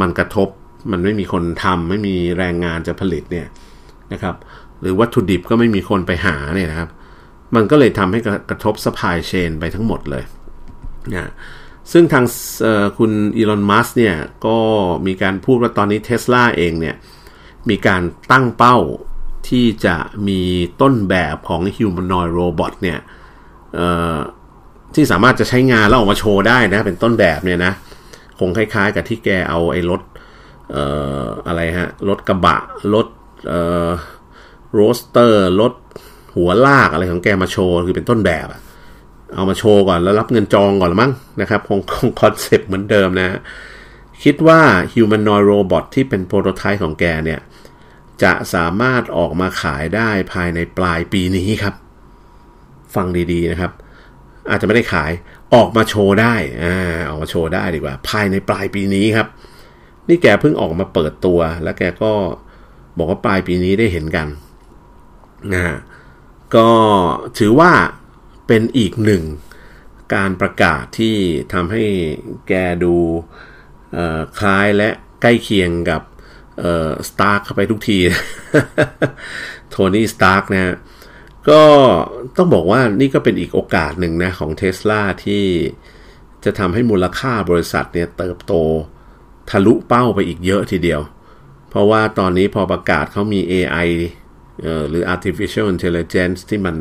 [0.00, 0.48] มันกระทบ
[0.90, 3.46] มันไม่มีคนทำไม่มีแรงงานจะผลิตเนี่ย
[4.12, 4.34] นะครับ
[4.80, 6.90] หรือวัตถุดิบก็ไม่มีคนไปหาเนี่ยนะครับ
[7.54, 10.24] มันก็เลยทำให้กระทบสปายเชนไปทั้งหมดเลย
[11.14, 11.30] นะ
[11.92, 12.24] ซึ่งทาง
[12.98, 14.58] คุณอีลอนมัสเนี่ยก็
[15.06, 16.96] มีการพูดว่าตอนนี้เท s l a เองเนี่ย
[17.68, 18.02] มีการ
[18.32, 18.76] ตั้งเป้า
[19.48, 19.96] ที่จะ
[20.28, 20.40] มี
[20.80, 22.98] ต้นแบบของ Humanoid Robot เนี่ย
[24.94, 27.72] ที่สามารถจะใช้งานแล้วออกมาโชว์ได้นะ เป็นต้นแบบเนี่ยนะ
[28.38, 30.02] คงคล้ายๆ กับที่แกเอาไอ้รถ
[31.46, 32.56] อะไรฮะรถกระบะ
[32.94, 33.06] รถ
[34.72, 35.72] roadster รถ
[36.36, 38.48] หัวลากอะไรของแกมาโชว์คือเป็นต้นแบบ
[39.34, 41.80] เอามาโชว์ก่อนแล้วรับเงินจองก่อนมั้งนะครับคง
[42.20, 43.38] คอนเซปต์เหมือนเดิมนะ
[44.24, 44.60] คิดว่า
[44.92, 47.40] Humanoid Robot ที่เป็น prototype ของแกเนี่ย
[48.22, 51.74] จะสามารถออกมาขายได้ภายในปลายปีนี้ครับ
[52.94, 53.72] ฟังดีๆนะครับ
[54.50, 55.12] อาจจะไม่ได้ขาย
[55.54, 56.74] ออกมาโชว์ได้อ่า
[57.08, 59.28] ออกมาโชว์ได้ดีกว่า ภายในปลายปีนี้ครับ
[60.08, 62.12] นี่แกเพิ่งออกมาเปิดตัว แล้วแกก็
[62.96, 64.28] บอกว่าปลายปีนี้ได้เห็นกัน
[65.52, 65.62] นะ
[66.56, 66.68] ก็
[67.38, 67.72] ถือว่า
[68.46, 69.22] เป็นอีกหนึ่ง
[70.14, 71.16] การประกาศที่
[71.52, 71.84] ทำให้
[72.48, 72.52] แก
[72.84, 72.94] ดู
[74.38, 74.88] คล้ายและ
[75.22, 76.02] ใกล้เคียงกับ
[77.08, 77.98] สตาร์เข้าไปทุกที
[79.70, 80.74] โทนี่สตาร์กนะ
[81.48, 81.62] ก็
[82.36, 85.44] ต้องบอกว่านี่ก็เป็นอีกโอกาสหนึ่งนะของเท s l a ที่
[86.44, 88.52] จะทำให้มูลค่าบริษัทเนี่ยเติบโต
[89.50, 91.00] ทะลุเป้าไปอีกเยอะทีเดียว
[91.70, 93.88] เพราะว่าตอนนี้พอประกาศเขามี AI
[94.88, 96.76] หรือ artificial intelligence ที่มัน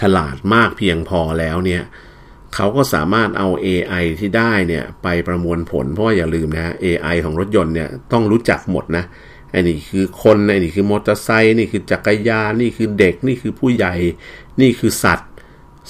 [0.00, 1.82] ฉลาดมากเพียงพอแล้วเนี่ย
[2.54, 9.04] เขาก็สามารถเอา AI ที่ได้เนี่ยไปประมวลผล เพราะว่าอย่าลืมนะ AI ของรถยนต์เนี่ยต้องรู้จักหมดนะ
[9.54, 13.94] ไอ้นี่คือคนไอ้นี่คือมอเตอร์ไซค์นี่คือจักรยานนี่คือเด็กนี่คือผู้ใหญ่
[14.60, 15.30] นี่คือสัตว์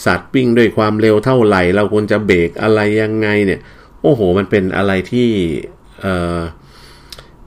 [0.05, 3.61] สัตว์ปิ้งด้วยความเร็วเท่าไหร่ เราควรจะเบรกอะไรยังไงเนี่ย
[4.03, 5.29] โอ้โห มันเป็นอะไรที่
[6.01, 6.07] เอ
[6.39, 6.41] อ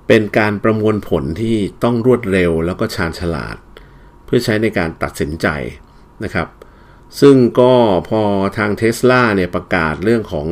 [0.08, 3.58] เป็นการประมวลผลที่ต้องรวดเร็วแล้วก็ชาญฉลาด
[4.26, 5.48] เพื่อใช้ในการตัดสินใจ
[6.24, 6.48] นะครับ
[7.22, 7.74] ซึ่งก็
[8.10, 8.22] พอ
[8.58, 10.48] ทางเท s l a เนี่ยประกาศเรื่องของ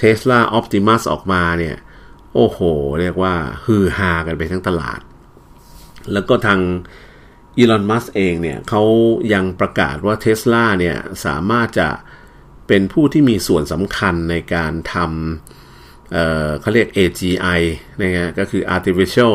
[0.00, 1.76] Tesla Optimus ออกมาเนี่ย
[2.34, 2.58] โอ้โห
[3.00, 5.00] เรียกว่าฮือฮากันไปทั้งตลาด
[6.12, 6.60] แล้วก็ทาง
[7.58, 8.82] อีลอนมัสเองเนี่ยเขา
[9.32, 11.88] ยังประกาศว่าเท s l a เนี่ยสามารถจะ
[12.68, 17.60] เป็นผู้ที่มีส่วนสำคัญในการทำเเขาเรียก AGI
[18.00, 19.34] นะฮะก็คือ artificial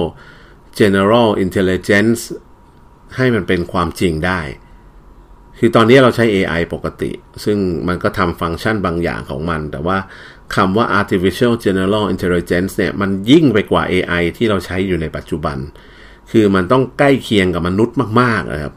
[0.79, 2.21] general intelligence
[3.15, 4.41] ให้มันเป็นความจริงได้
[5.59, 7.11] คือตอนนี้เราใช้ AI ปกติ
[7.43, 7.57] ซึ่ง
[7.87, 9.97] มันก็ทำฟังก์ชันบางอย่างของมัน แต่ว่า
[10.55, 15.57] คำว่า artificial general intelligence เนี่ย มันยิ่งไปกว่า AI ที่เราใช้อยู่ในปัจจุบัน
[16.31, 18.73] คือมันต้องใกล้เคียงกับมนุษย์มากๆนะครับ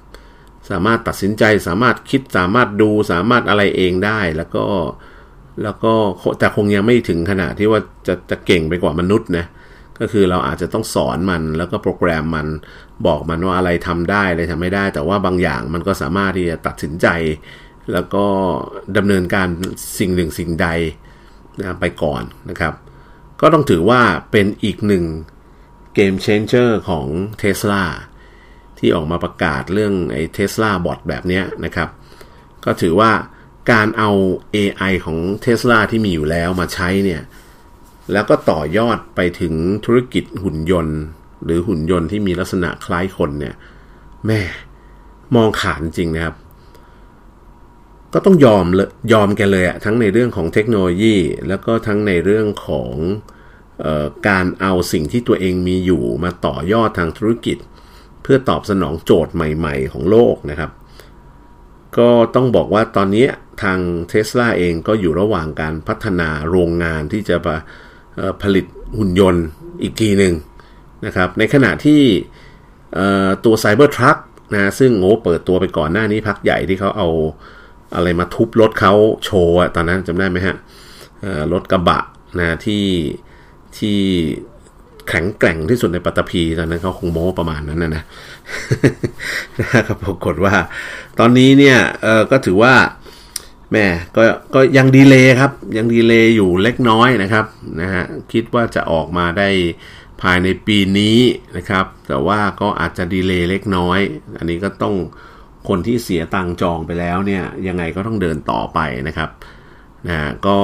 [0.71, 4.65] สามารถตัดสินใจ สามารถคิด สามารถดู สามารถอะไรเองได้ แล้วก็
[5.63, 5.93] แล้วก็
[6.39, 9.47] แต่คงยังไม่ถึงขนาดที่ว่าจะ จะเก่งไปกว่ามนุษย์นะ
[10.01, 12.47] ก็คือเราอาจจะต้องสอนมัน แล้วก็โปรแกรมมัน
[13.07, 17.07] บอกมันว่าอะไรทำได้ อะไรทำไม่ได้ แต่ว่าบางอย่างมันก็สามารถที่จะตัดสินใจ
[17.93, 18.25] แล้วก็
[18.97, 19.49] ดำเนินการ
[19.99, 20.69] สิ่งหนึ่งสิ่งใด
[21.61, 22.75] นะไปก่อนนะครับ
[23.41, 25.05] ก็ต้องถือว่าเป็นอีกหนึ่ง
[25.95, 27.07] เกมเชนเจอร์ของ
[27.43, 27.85] Tesla
[28.79, 31.89] ที่ออกมาประกาศเรื่องไอ้ Tesla Bot แบบนี้นะครับ
[32.65, 33.13] ก็ถือว่า
[33.73, 34.11] การเอา
[34.57, 37.23] AI ของ Tesla ที่มีอยู่แล้วมาใช้เนี่ย
[38.13, 40.99] แล้วก็ต่อยอดไปถึงธุรกิจหุ่นยนต์
[41.45, 43.55] หรือหุ่นยนต์ที่มีลักษณะคล้ายคนเนี่ย
[44.27, 44.41] แม่
[45.37, 46.35] มองขาดจริงนะครับ
[48.15, 51.17] ก็ต้องยอมเลยยอมแกเลยอะทั้งในเรื่องของเทคโนโลยี
[51.49, 52.93] แล้วก็ทั้งในเรื่องของ
[53.85, 57.59] ออการเอาสิ่งที่ตัวเองมีอยู่มาต่อยอดทางธุรกิจ
[58.23, 60.71] เพื่อตอบสนองโจทย์ใหม่ๆ ของโลกนะครับ
[61.99, 63.27] ก็ต้องบอกว่าตอนนี้
[63.63, 67.37] ทางเท s l a เองก็อยู่ระหว่างการพัฒนาโรงงานที่จะ
[68.43, 68.67] ผลิต
[68.99, 69.45] หุ่นยนต์
[69.83, 70.35] อีกทีหนึ่ง
[71.07, 72.01] นะครับ ในขณะที่
[73.45, 74.19] ตัว Cybertruck
[74.55, 77.09] นะซึ่งโง่เปิดตัวไปก่อนหน้านี้พักใหญ่ที่เขาเอา
[77.95, 80.57] อะไรมาทุบรถเขาโชว์ตอนนั้นจำได้ไหมฮะ
[81.53, 82.01] รถกระบะ
[82.39, 82.85] นะที่
[83.79, 83.99] ที่
[85.09, 88.05] แข็งแกร่งที่สุดในปัตตภีตอนนั้นเขาคงโม้ประมาณนั้นนะนะ
[89.61, 90.55] นะครับปรากฏว่า
[91.19, 92.75] ตอนนี้เนี่ยเออก็ถือว่า
[93.73, 94.23] แม่ก็
[94.55, 97.47] ก็ยังดีเลย์ครับ ยังดีเลย์อยู่เล็กน้อยนะครับ
[97.81, 99.49] นะฮะคิดว่าจะออกมาได้
[100.23, 101.19] ภายในปีนี้
[101.57, 103.99] นะครับ แต่ว่าก็อาจจะ delay เล็กน้อย
[104.39, 104.95] อันนี้ก็ต้อง
[105.71, 108.79] คนที่เสียตังจองไปแล้วเนี่ยยังไงก็ต้องเดินต่อไป
[109.09, 109.31] นะครับ
[110.09, 110.59] นะก็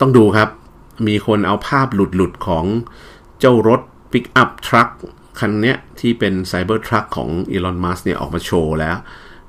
[0.00, 0.48] ต้องดูครับ
[1.08, 2.64] มีคนเอาภาพหลุดๆของ
[3.40, 3.80] เจ้ารถ
[4.12, 4.88] pickup truck
[5.40, 8.96] คันนี้ที่เป็น Cybertruck ของอีลอนมัสก์เนี่ยออกมาโชว์แล้ว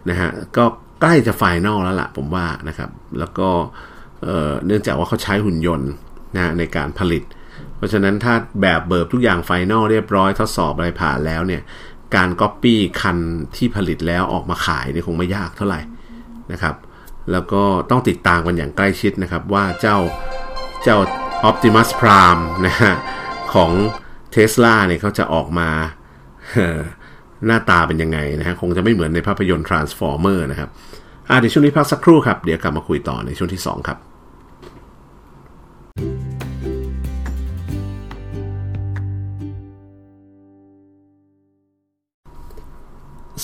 [0.10, 0.66] นะฮะก็
[1.02, 3.50] ใกล้จะ final แล้วล่ะผมว่านะครับ แล้วก็
[4.66, 5.90] เนื่องจากว่าเขาใช้หุ่นยนต์
[6.36, 7.24] นะในการผลิต
[7.78, 11.62] เพราะฉะนั้นถ้าแบบเบิร์บทุกอย่าง final เรียบร้อยทดสอบอะไรผ่านแล้วเนี่ย
[12.16, 13.18] การก๊อปปี้คัน
[13.56, 15.80] ที่ผลิตแล้วออกมาขายนี่คงไม่ยากเท่าไหร่
[16.52, 16.76] นะครับ
[17.32, 19.98] แล้วก็ต้องติดตามกันอย่างใกล้ชิดนะครับ ว่าเจ้า
[20.84, 20.98] เจ้า
[21.50, 22.94] Optimus Prime นะฮะ
[23.54, 23.72] ของ
[24.36, 25.70] Tesla เนี่ยเขาจะออกมา
[27.46, 30.70] หน้าตาเป็นยังไงนะฮะคงจะไม่เหมือนในภาพยนตร์ Transformer นะครับ
[31.30, 33.98] อ่าเดี๋ยวช่วงนี้พักสักครู่ครับ เดี๋ยวกลับมาคุยต่อในช่วงที่ 2 ครับ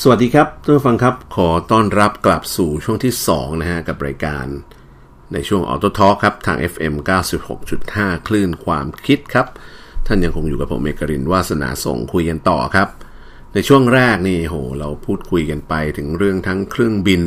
[0.01, 4.45] สวัสดีครับทุกฟังครับ ขอต้อนรับกลับสู่ช่วงที่ 2 นะฮะ กับรายการ
[5.33, 6.93] ในช่วงออโต้ทอครับ ทาง FM
[7.62, 9.47] 96.5 คลื่นความคิดครับ
[10.07, 12.89] ท่านยังคงอยู่กับผมเอกรินวาสนาส่งคุยกันต่อครับ
[13.53, 17.23] ในช่วงแรกนี่โห เราพูดคุยกันไปถึงเรื่องทั้งเครื่องบิน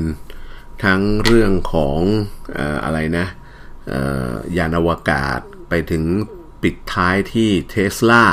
[0.84, 2.00] ทั้งเรื่องของเอ่
[2.56, 3.26] ออะไรนะ
[4.56, 6.04] ยานอวกาศไปถึง
[6.62, 8.24] ปิดท้ายที่เทสลา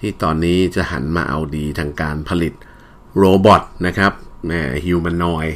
[0.00, 2.54] ที่ตอนนี้จะหันมาเอาดีทางการผลิต
[3.16, 4.12] robot นะครับ
[4.84, 5.46] humanoid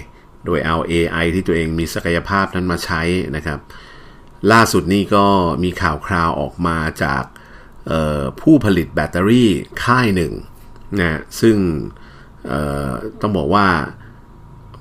[0.45, 3.03] โดยเอา AI ที่ตัวเองมีศักยภาพนั้นมาใช้
[3.37, 3.59] นะครับ
[4.53, 5.27] ล่าสุดนี้ก็
[5.65, 7.23] มีข่าวคราวออกมาจาก
[8.41, 9.51] ผู้ผลิตแบตเตอรี่
[9.85, 10.33] ค่ายหนึ่ง
[11.01, 11.57] นะซึ่ง
[13.21, 13.67] ต้องบอกว่า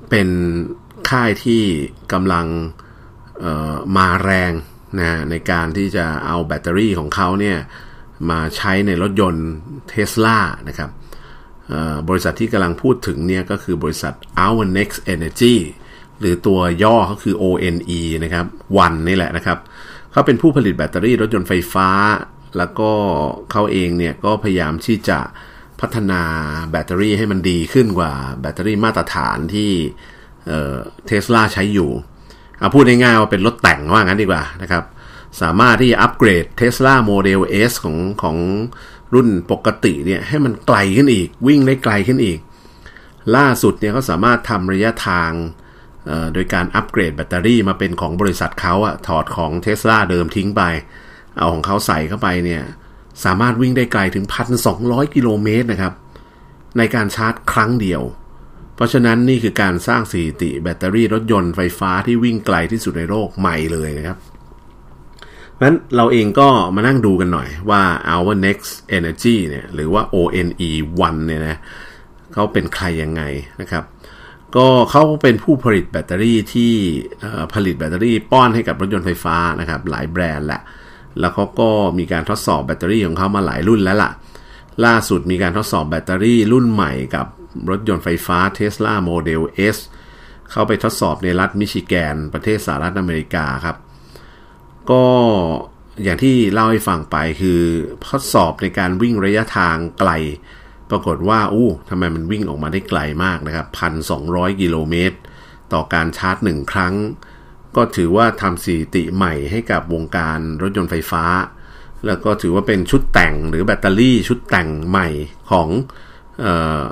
[0.09, 0.29] เป็น
[1.09, 1.63] ค่ายที่
[2.13, 2.47] กำลัง
[3.97, 4.51] มาแรง
[4.99, 7.57] นะในการที่จะเอาแบตเตอรี่ของเขาเนี่ย
[8.29, 9.49] มาใช้ในรถยนต์
[9.89, 10.89] เทสลานะครับ
[12.09, 14.13] บริษัทที่กำลังพูดถึงเนี่ยก็คือบริษัท
[14.45, 15.55] Our Next Energy
[16.19, 18.45] หรือตัวย่อก็คือ ONE นะครับ
[18.77, 19.57] วันนี่แหละนะครับ
[20.11, 21.89] เขาเป็นผู้ผลิตแบตเตอรี่รถยนต์ไฟฟ้า
[22.57, 22.91] แล้วก็
[23.51, 25.19] เขาเองเนี่ยก็พยายามที่จะ
[25.81, 26.21] พัฒนา
[26.71, 29.71] แบตเตอรี่ให้มันดีขึ้นกว่าแบตเตอรี่มาตรฐานที่
[31.07, 31.91] เทสลาใช้อยู่
[32.57, 34.83] เอาพูดง่ายๆว่าเป็นรถแต่งว่างั้นดีกว่านะครับ
[35.41, 38.37] สามารถที่จะอัปเกรด Tesla Model S ของของ
[39.13, 42.39] รุ่นปกติเนี่ยให้มันไกลขึ้นอีก วิ่งได้ไกลขึ้นอีก
[43.35, 45.31] ล่าสุดเนี่ยเขาสามารถทำระยะทาง
[46.33, 50.61] โดยการอัปเกรดแบตเตอรี่มาเป็นของบริษัทเขาอะถอดของเทสลาเดิมทิ้งไป
[51.37, 52.61] เอาของเขาใส่เข้าไปเนี่ย
[53.25, 54.25] สามารถวิ่งได้ไกลถึง
[54.69, 55.93] 1,200 กิโลเมตรนะครับ
[56.77, 58.01] ในการชาร์จครั้งเดียว
[58.75, 64.17] เพราะฉะนั้นนี่คือการสร้างสถิติแบตเตอรี่รถยนต์ไฟฟ้าที่วิ่งไกลที่สุดในโลกใหม่เลยนะครับ
[65.63, 67.81] นั้นเราเองก็มานั่งดูกันหน่อยว่า
[68.13, 71.57] Our Next Energy เนี่ยหรือว่า ONE 1เนี่ยนะ
[72.33, 73.21] เขาเป็นใครยังไง
[73.61, 73.83] นะครับ
[74.55, 76.71] ก็เขาเป็นผู้ผลิตแบตเตอรี่ที่
[77.53, 80.61] ผลิตแบตเตอรี่ป้อนให้กับรถยนต์ไฟฟ้านะครับหลายแบรนด์แหละ
[81.19, 84.11] แล้วเขาก็มีการทดสอบแบตเตอรี่ของเขามาหลายรุ่นแล้วล่ะ
[84.85, 87.27] ล่าสุดมีการทดสอบแบตเตอรี่รุ่นใหม่กับ
[87.69, 89.41] รถยนต์ไฟฟ้า Tesla Model
[89.75, 89.77] S
[90.51, 93.77] เข้าไปทดสอบในรัฐมิชิแกนประเทศสหรัฐอเมริกาครับ
[94.91, 95.03] ก็
[96.03, 97.61] อย่างที่เล่าให้ฟังไปคือ
[98.09, 100.11] ทดสอบในการวิ่งระยะทางไกล
[100.89, 104.23] ปรากฏว่าอู้ทำไมมันวิ่งออกมาได้ไกลมากนะครับพันสอง
[104.61, 105.17] กิโลเมตร
[105.73, 106.93] ต่อการชาร์จหนึ่งครั้ง
[107.75, 111.23] ก็ถือว่าทำสถิติใหม่ให้กับวงการรถยนต์ไฟฟ้า
[112.07, 115.07] แล้วก็ถือว่าเป็นชุดแต่งหรือแบตเตอรี่ชุดแต่งใหม่
[115.51, 115.67] ของ
[116.43, 116.45] อ
[116.81, 116.83] อ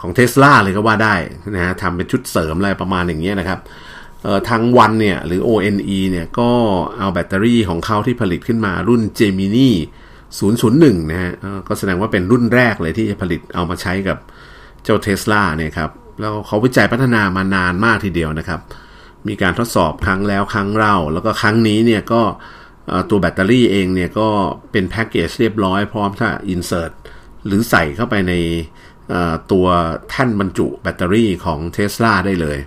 [0.00, 1.14] ของเทสลาเลยก็ว่าได้
[1.54, 3.60] นะฮะทำเป็นชุดเสริมอะไรประมาณอย่างเงี้ยนะครับ
[4.48, 6.50] ทางวันเนี่ยหรือ ONE เนี่ยก็
[6.98, 9.70] เอาแบตเตอรี่ของเขาที่ผลิตขึ้นมารุ่น Gemini
[10.40, 11.32] 001 นะฮะ
[11.68, 14.18] ก็แสดงว่าเป็นรุ่นแรกเลยที่จะผลิตเอามาใช้กับ
[14.84, 18.60] เจ้าเทสลาเนี่ยครับแล้วเขาวิจัยพัฒนามานานมากทีเดียวนะครับ
[19.28, 22.22] มีการทดสอบครั้งแล้วครั้งเล่า แล้วก็ครั้งนี้เนี่ยก็
[23.10, 24.28] ตัวแบตเตอรี่เองเนี่ยก็
[24.72, 26.92] เป็นแพ็กเกจเรียบร้อยพร้อมถ้าอินเสิร์ต
[27.46, 28.34] หรือใส่เข้าไปใน
[29.52, 29.66] ตัว
[30.10, 32.58] แท่นบรรจุแบตเตอรี่ของเทสลาได้เลย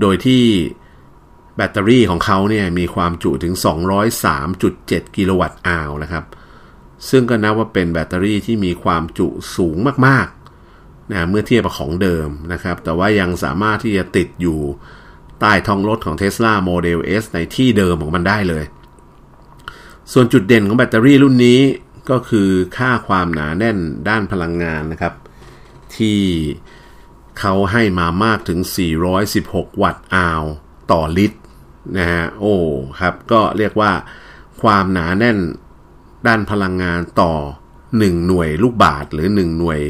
[0.00, 0.44] โดยที่
[1.56, 3.54] แบตเตอรี่ของเขาเนี่ยมีความจุถึง
[4.34, 6.24] 203.7 กิโลวัตต์อาวนะครับ
[7.10, 9.76] ซึ่งก็นับว่าเป็นแบตเตอรี่ที่มีความจุสูง
[10.06, 14.58] มากๆนะเมื่อเทียบกับของเดิมนะครับ แต่ว่ายังสามารถที่จะติดอยู่
[15.40, 18.64] ใต้ท้องรถของ Tesla Model S ในที่เดิมของมันได้เลย
[20.12, 21.60] ส่วนจุดเด่นของแบตเตอรี่รุ่นนี้
[22.10, 23.78] ก็คือค่าความหนาแน่น
[24.08, 25.14] ด้านพลังงานนะครับ
[25.96, 26.18] ที่
[27.38, 28.60] เขาให้มามากถึง
[29.20, 30.42] 416 วัตต์อาว
[30.92, 31.38] ต่อลิตร
[31.98, 32.56] นะฮะโอ้
[33.00, 33.92] ครับก็เรียกว่า
[34.62, 35.38] ความหนาแน่น
[36.26, 37.32] ด้านพลังงานต่อ
[37.80, 39.80] 1 หน่วยลูกบาทหรือ 1 หน่วย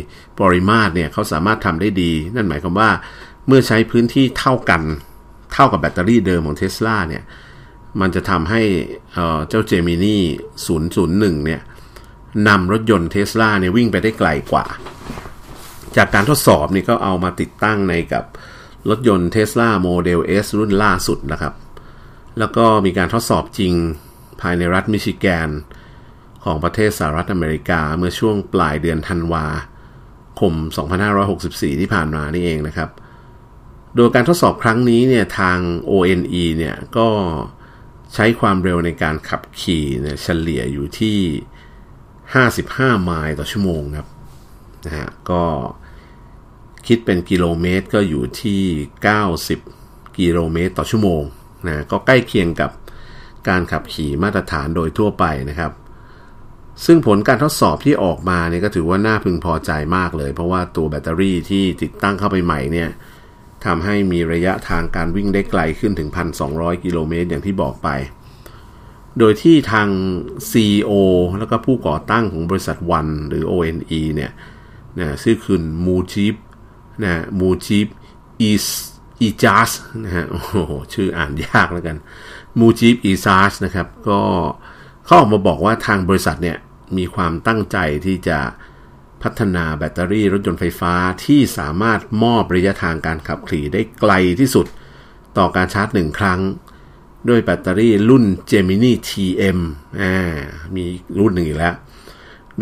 [0.40, 2.90] ปริมาตรเนี่ยเขาสามารถทำได้ดี นั่นหมายความว่า
[3.46, 4.82] เมื่อใช้พื้นที่เท่ากัน
[5.52, 7.24] เท่ากับแบตเตอรี่เดิมของเท s l a เนี่ย
[8.00, 8.62] มันจะทำให้
[9.48, 10.22] เจ้าเจมินี่
[10.86, 11.60] 001เนี่ย
[12.48, 14.66] นำรถยนต์เท s l a เนี่ยวิ่งไปได้ไกลกว่า
[15.96, 18.24] จากการทดสอบนี่ก็เอามาติดตั้งในกับ
[18.88, 21.54] รถยนต์ Tesla Model S รุ่นล่าสุดนะครับ
[22.38, 23.74] แล้วก็มีการทดสอบจริง
[24.40, 25.48] ภายในรัฐมิชิแกน
[26.44, 29.46] ของประเทศสหรัฐอเมริกาเมื่อช่วงปลายเดือนธันวา
[30.40, 30.54] คม
[31.16, 32.90] 2564 ที่ผ่านมานี่เองนะครับ
[33.96, 35.58] โดยการทดสอบครั้งนี้เนี่ยทาง
[35.90, 37.08] ONE เนี่ยก็
[38.14, 41.18] ใช้ความเร็วในการขับขี่เนี่ยเฉลี่ยอยู่ที่
[42.06, 44.08] 55 ไมล์ต่อชั่วโมงครับ
[44.86, 45.42] นะฮะก็
[46.86, 48.62] คิดเป็นกิโลเมตรก็อยู่ที่
[49.40, 51.22] 90 กิโลเมตรต่อชั่วโมง
[51.66, 52.70] นะก็ใกล้เคียงกับ
[53.48, 55.72] การขับขี่มาตรฐานโดยทั่วไปนะครับ
[56.84, 62.88] ซึ่งผลการทดสอบที่ออกมาเนี่ยก็ถือว่าน่าพึงพอใจมากเลย เพราะว่าตัวแบตเตอรี่ที่ติดตั้งเข้าไปใหม่เนี่ย
[63.64, 66.10] ทำให้มีระยะทางการวิ่งได้ไกลขึ้นถึง
[66.46, 67.88] 1,200 กิโลเมตรอย่างที่บอกไป
[69.18, 69.88] โดยที่ทาง
[70.50, 70.92] CEO
[71.38, 74.32] แล้วก็ผู้ก่อตั้งของบริษัทวันหรือ ONE เนี่ย
[74.98, 76.34] นะชื่อคุณมูจิบ
[77.04, 77.86] นะมูจิบ
[78.40, 78.66] อีส
[79.20, 79.70] อีจัส
[80.04, 80.54] นะฮะโอ้โห
[80.94, 81.96] ชื่ออ่านยากแล้วกัน
[82.58, 84.20] มูจิบอีซัสนะครับ ก็
[85.04, 86.58] เขาออกมาบอกว่าทางบริษัทเนี่ย
[86.96, 88.38] มีความตั้งใจที่จะ
[89.22, 94.66] พัฒนาแบตเตอรี่รถยนต์ไฟฟ้าที่สามารถมอบระยะทางการขับขี่ได้ไกลที่สุด
[95.38, 96.40] ต่อการชาร์จหนึ่งครั้ง
[97.28, 99.58] ด้วยแบตเตอรี่รุ่น Gemini TM
[100.00, 100.14] อ่า
[100.76, 100.84] มี
[101.18, 101.74] รุ่นหนึ่งอีกแล้ว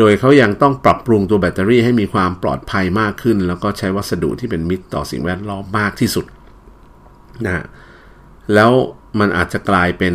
[0.00, 6.26] โดยเขายังต้องปรับปรุงตัวแบตเตอรี่ให้มีความปลอดภัยมากขึ้น แล้วก็ใช้วัสดุที่เป็นมิตรต่อสิ่งแวดล้อมมากที่สุด
[7.46, 7.64] นะ
[8.54, 8.72] แล้ว
[9.20, 10.14] มันอาจจะกลายเป็น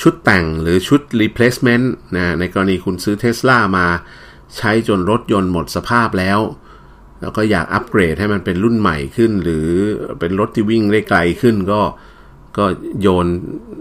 [0.00, 3.86] ชุดแต่งหรือชุด replacement นะในกรณีคุณซื้อเท s l a มา
[4.56, 6.38] ใช้จนรถยนต์หมดสภาพแล้ว
[7.20, 9.66] แล้วก็อยากอัปเกรดให้มันเป็นรุ่นใหม่ขึ้น หรือ
[10.20, 11.80] เป็นรถที่วิ่งได้ไกลขึ้นก็
[12.58, 12.64] ก็
[13.00, 13.26] โยน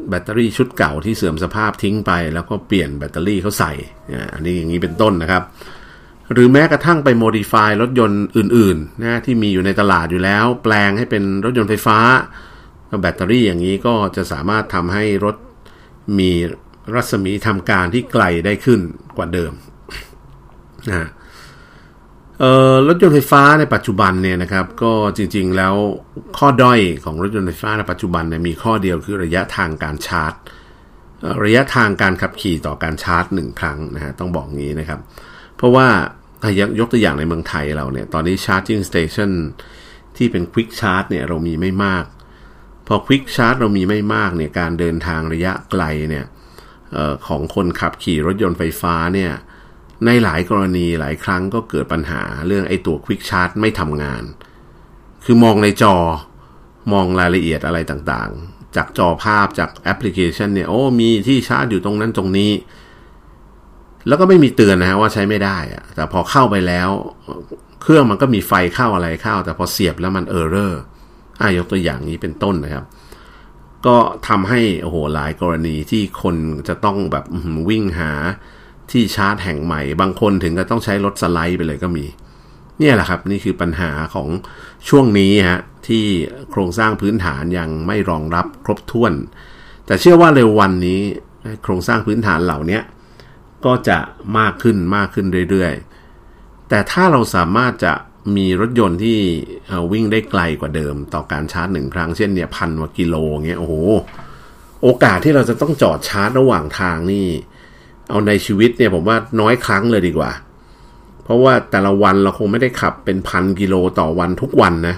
[0.10, 3.72] แบตเตอรี่ชุดเก่าที่เสื่อมสภาพทิ้งไป แล้วก็เปลี่ยนแบตเตอรี่เขาใส่
[4.34, 5.44] อันนี้อย่างนี้เป็นต้นนะครับ
[6.34, 12.00] หรือแม้กระทั่งไปโมดิฟายรถยนต์อื่นๆนะที่มีอยู่ในตลาดอยู่แล้ว แปลงให้เป็นรถยนต์ไฟฟ้า
[13.02, 15.36] แบตเตอรี่อย่างนี้ก็จะสามารถทำให้รถ
[16.20, 16.32] มี
[16.94, 18.80] รัศมีทำการที่ไกลได้ขึ้น
[19.18, 19.54] กว่าเดิม
[20.90, 21.08] นะ
[22.88, 25.76] รถยนต์ไฟฟ้าในปัจจุบันเนี่ยนะครับก็จริงๆแล้ว
[26.38, 30.34] ข้อด้อยของรถยนต์ไฟฟ้าในปัจจุบันเนี่ยมีข้อเดียวคือระยะทางการชาร์จ
[31.44, 35.00] ระยะทางการขับขี่ต่อการชาร์จหนึ่งครั้งนะฮะต้องบอกงี้นะครับ
[35.58, 35.88] เพราะว่า
[36.42, 39.32] ถ้ายกตัวอย่างในเมืองไทยเราเนี่ยตอนนี้ charging station
[40.18, 42.06] ที่เป็น quick charge เนี่ยเรามีไม่มาก
[42.88, 46.26] พอ quick charge เรามีไม่มากเนี่ยการเดินทางระยะไกลเนี่ย
[46.96, 49.32] เอ่อของคนขับขี่รถยนต์ไฟฟ้าเนี่ย
[50.06, 54.24] ในหลายกรณีหลายครั้งก็เกิดปัญหาเรื่องไอ้ตัว quick charge ไม่ทำงาน
[55.26, 55.96] คือมองในจอ
[56.94, 62.52] มองรายละเอียดอะไรต่างๆ จากจอภาพจากแอปพลิเคชันเนี่ย โอ้ มีที่ชาร์จอยู่ตรงนั้นตรงนี้
[64.08, 66.90] แล้วก็ไม่มีเตือนนะฮะว่าใช้ไม่ได้อะแต่พอเข้าไปแล้ว
[67.82, 70.82] เครื่องมันก็มีไฟเข้าอะไรเข้า แต่พอเสียบแล้วมันเออร์เรอร์
[71.40, 72.86] อ่ายกตัวอย่างนี้เป็นต้นนะครับ
[73.86, 76.36] ก็ทำให้โอ้โหหลายกรณีที่คน
[76.68, 77.26] จะต้องแบบ
[77.70, 78.12] วิ่งหา
[78.92, 82.06] ที่ชาร์จแห่งใหม่ บางคนถึงก็ต้องใช้รถสไลด์ไปเลยก็มี
[82.80, 84.28] เนี่ยแหละครับนี่คือปัญหาของ
[84.90, 86.06] ช่วงนี้ฮะที่
[86.52, 89.14] โครงสร้างพื้นฐานยังไม่รองรับครบถ้วน
[89.86, 91.02] แต่เชื่อว่าเร็ววันนี้
[91.64, 92.80] โครงสร้างพื้นฐานเหล่านี้
[93.66, 94.00] ก็จะ
[94.38, 97.94] มากขึ้นมากขึ้นเรื่อยๆ แต่ถ้าเราสามารถจะ
[98.36, 99.20] มีรถยนต์ที่
[99.92, 103.74] วิ่งได้ไกลกว่าเดิม ต่อการชาร์จหนึ่งครั้งเช่นเนี่ยพันกว่ากิโลเงี้ยโอ้โห
[104.84, 107.28] โอกาสที่เราจะต้องจอดชาร์จระหว่างทางนี่
[108.10, 110.32] เอาในชีวิตเนี่ยผมว่าน้อยครั้งเลยดีกว่า
[111.24, 114.96] เพราะว่าแต่ละวันเราคงไม่ได้ขับเป็นพันกิโลต่อวันทุกวันนะ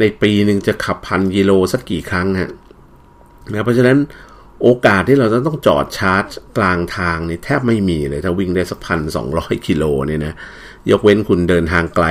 [0.00, 2.50] ในปีหนึ่งจะขับพันกิโลสักกี่ครั้งฮะ
[3.50, 3.98] นะเพราะฉะนั้น
[4.62, 6.24] โอกาสที่เราจะต้องจอดชาร์จ
[6.58, 10.34] กลางทางนี่แทบไม่มีเลย ถ้าวิ่งได้สักพันสองร้อยกิโลเนี่ยนะ
[10.90, 12.06] ยกเว้นคุณเดินทางไกล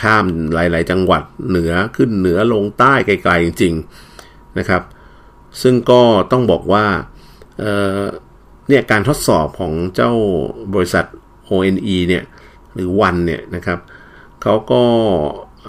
[0.00, 3.74] ข้ามหลาย ๆ จังหวัดเหนือขึ้นเหนือลงใต้ไกล ๆ จริง
[4.16, 4.82] ๆ นะครับ
[5.62, 6.84] ซึ่งก็ต้องบอกว่า
[8.72, 10.12] เนี่ยการทดสอบของเจ้า
[10.74, 11.04] บริษัท
[11.50, 12.24] ONE เนี่ย
[12.74, 13.78] หรือวันเนี่ยนะครับ
[14.42, 14.82] เขาก็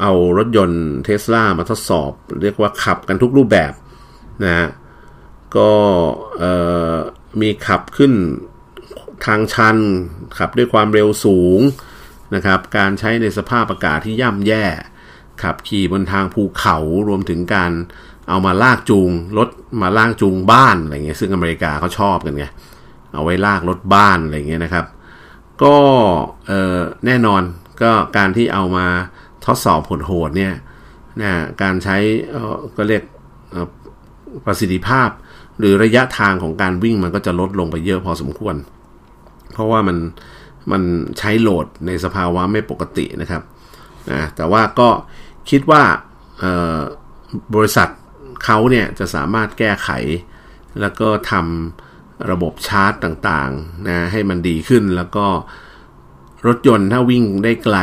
[0.02, 2.12] เอารถยนต์เทสลามาทดสอบ
[2.42, 3.74] เรียกว่าขับกันทุกรูปแบบ
[4.44, 4.68] นะ
[5.58, 5.72] ก็
[7.42, 8.14] มีขับขึ้น
[9.26, 9.78] ทางชัน
[10.38, 11.60] ขับด้วยความเร็วสูง
[12.36, 14.66] นะครับ การใช้ในสภาพอากาศที่ย่ำแย่
[15.44, 17.72] ขับขี่บนทางภูเขารวมถึงการ
[18.30, 19.50] เอามาลากจูงรถ
[19.82, 22.46] มาลากจูงบ้านอะไรเงี้ยซึ่งอเมริกาเขาชอบกันไง
[23.14, 24.86] เอาไว้ลากรถบ้านอะไรเงี้ยนะครับ
[25.64, 25.76] ก็
[27.06, 27.42] แน่นอน
[27.82, 28.88] ก็การที่เอามา
[29.46, 30.54] ทดสอบผลโหดเนี่ย
[31.22, 31.98] นะการใช้
[32.78, 33.04] ก็เรียก
[34.46, 35.10] ประสิทธิภาพ
[35.60, 38.56] หรือระยะทางของการวิ่งมันก็จะลดลงไปเยอะพอสมควร
[39.54, 39.98] เพราะว่ามัน
[40.72, 40.84] มัน
[41.20, 43.42] ใช้โหลดในสภาวะไม่ปกตินะครับ
[44.12, 44.90] นะแต่ว่าก็
[45.50, 45.84] คิดว่า
[47.56, 47.90] บริษัท
[48.44, 49.90] เขาเนี่ยจะสามารถแก้ไข
[50.82, 51.83] แล้วก็ทำ
[52.32, 55.26] ระบบชาร์จต่างๆนะให้มันดีขึ้นแล้วก็
[56.48, 57.78] รถยนต์ถ้าวิ่งได้ไกล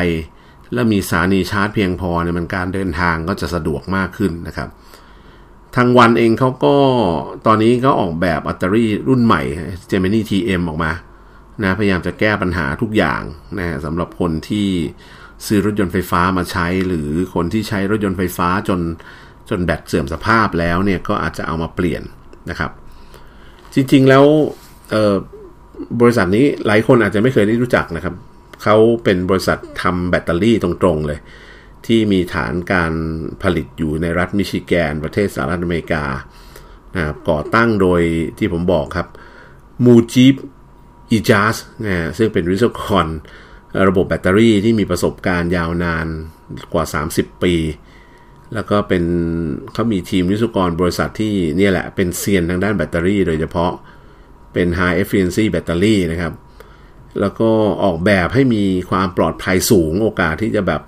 [0.72, 4.68] และมีสถานีชาร์จเพียงพอเนี่ยมันการเดินทางก็จะสะดวกมากขึ้นนะครับ
[5.76, 6.76] ทางวันเองเขาก็
[7.46, 9.42] ตอนนี้ก็ออกแบบแบตเตอรี่รุ่นใหม่
[9.90, 10.92] Gemini TM ออกมา
[11.62, 13.22] นะพยายามจะแก้ปัญหาทุกอย่าง
[13.58, 14.68] นะสำหรับคนที่
[15.46, 18.80] ซื้อรถยนต์ไฟฟ้ามาใช้ หรือคนที่ใช้รถยนต์ไฟฟ้าจน
[19.50, 22.02] จนแบตเสื่อมสภาพแล้วเนี่ยก็อาจจะเอามาเปลี่ยน
[22.50, 22.70] นะครับ
[23.74, 24.24] จริง ๆ แล้ว
[26.00, 28.14] บริษัทนี้หลายคนอาจจะไม่เคยได้รู้จักนะครับ
[28.62, 31.20] เขาเป็นบริษัททำแบตเตอรี่ตรงๆเลย
[31.86, 32.92] ที่มีฐานการ
[33.42, 36.04] ผลิตอยู่ในรัฐมิชิแกน ประเทศสหรัฐอเมริกา
[36.96, 38.00] นะครับก่อตั้งโดย
[38.38, 39.08] ที่ผมบอกครับ
[39.84, 40.34] มูจิบ
[41.10, 41.56] อีจัส
[41.86, 43.06] นะซึ่งเป็นวิศวกร
[43.88, 46.06] ระบบแบตเตอรี่ที่มีประสบการณ์ยาวนาน
[46.72, 47.54] กว่า 30 ปี
[48.54, 49.04] แล้วก็เป็น
[49.72, 53.72] เขามีทีมวิศวกรบริษัทที่เนี่ยแหละ เป็นเซียนทางด้านแบตเตอรี่ โดยเฉพาะ
[54.52, 56.32] เป็น high efficiency แบตเตอรี่นะครับ
[57.20, 57.50] แล้วก็
[57.82, 60.82] ออกแบบให้มีความปลอดภัยสูงโอกาสที่จะแบบ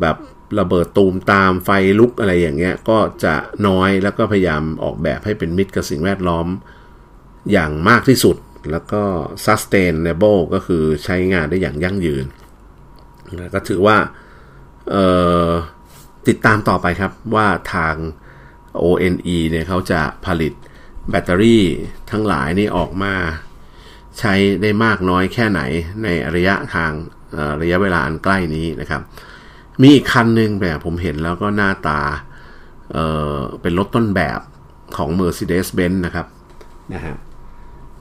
[0.00, 0.16] แบบ
[0.58, 3.34] ระเบิดตูมตามไฟลุกอะไรอย่างเงี้ย ก็จะ
[3.66, 6.46] น้อยแล้วก็พยายามออกแบบให้เป็นมิตรกับสิ่งแวดล้อม
[7.52, 8.36] อย่างมากที่สุด
[8.70, 9.02] แล้วก็
[9.44, 12.26] sustainable ก็คือใช้งานได้อย่างยั่งยืน
[13.54, 13.96] ก็ถือว่า
[14.90, 14.96] เอ
[15.46, 15.48] อ
[16.28, 17.94] ติดตามต่อไปครับว่าทาง
[18.88, 20.52] ONE เนี่ยเขาจะผลิต
[21.10, 21.64] แบตเตอรี่
[22.10, 23.14] ทั้งหลายนี่ออกมา
[24.18, 25.60] ใช้ได้มากน้อยแค่ไหน
[26.02, 26.90] ในระยะทาง
[27.62, 29.02] ระยะเวลาอันใกล้นี้นะครับ
[29.80, 32.00] มีอีกคันหนึ่งแบบผมเห็นแล้วก็หน้าตา
[32.92, 34.40] เเป็นรถต้นแบบ
[34.96, 36.26] ของ Mercedes-Benz นะครับ
[36.94, 37.16] นะฮะ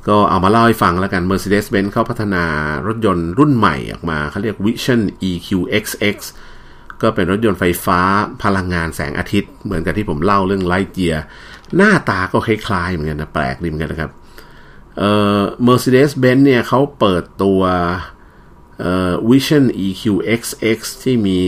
[0.08, 2.44] ก็เอามาเล่าให้ฟังแล้วกัน Mercedes-Benz เขาพัฒนา
[2.88, 6.18] รถยนต์รุ่นใหม่ออกมาเขาเรียก Vision EQXX
[7.02, 8.02] ก็เป็นรถยนต์ไฟฟ้า
[8.44, 11.16] พลังงานแสงอาทิตย์ เหมือนกับที่ผมเล่าเรื่องไลท์เกีย
[11.76, 14.12] หน้าตาก็คล้ายๆเหมือนกันนะแปลกดีเหมือนกันนะครับ
[14.98, 17.62] เอ่อ Mercedes-Benz เนี่ยเขาเปิดตัว
[18.80, 21.42] เอ่อ Vision EQXX ที่มี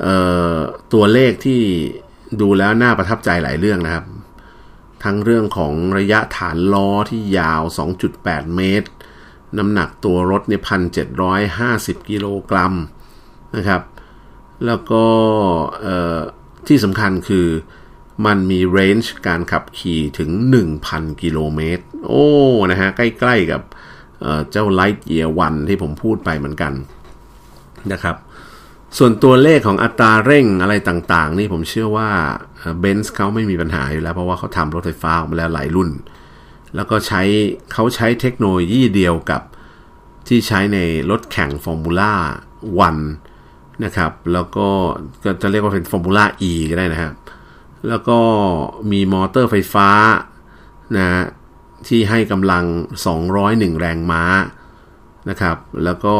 [0.00, 0.16] เอ่
[0.54, 0.56] อ
[0.92, 1.60] ตัวเลขที่
[2.40, 4.04] ดูแล้วน่าประทับใจหลายเรื่องนะครับ
[5.04, 7.62] ทั้งเรื่องของระยะฐานล้อที่ยาว
[8.08, 8.88] 2.8 เมตร
[9.58, 10.62] น้ำหนักตัวรถเนี่ย
[11.40, 12.74] 1,750 กิโลกรัม
[13.56, 13.82] นะครับ
[14.66, 15.04] แล้วก็
[16.66, 17.46] ที่สำคัญคือ
[18.26, 20.30] มันมีเรนจ์การขับขี่ถึง
[20.76, 22.26] 1,000 กิโลเมตร โอ้
[22.70, 23.62] นะฮะ ใกล้ๆกับ
[24.50, 26.72] เจ้าไลท์เยียวันที่ผมพูดไปเหมือนกัน
[27.92, 28.16] นะครับ
[28.98, 32.10] ส่วนตัวเลขของอัตราเร่งอะไรต่างๆ นี่ผมเชื่อว่า
[32.80, 35.90] เบนซ์เขาไม่มีปัญหาอยู่แล้ว เพราะว่าเขาทำรถไฟฟ้ามาแล้วหลายรุ่น
[36.74, 37.22] แล้วก็ใช้
[37.72, 39.42] เขาใช้เทคโนโลยีเดียวกับ
[40.28, 40.78] ที่ใช้ใน
[41.10, 42.96] รถแข่ง Formula One
[43.84, 44.68] นะครับ แล้วก็
[45.24, 47.14] ก็จะเรียกว่าเป็นฟอร์มูล่า E ก็ได้นะครับ
[47.88, 48.18] แล้วก็
[48.92, 49.88] มีมอเตอร์ไฟฟ้า
[50.96, 51.06] นะ
[51.88, 52.64] ที่ให้กำลัง
[53.22, 54.22] 201 แรงม้า
[55.30, 56.16] นะครับ แล้วก็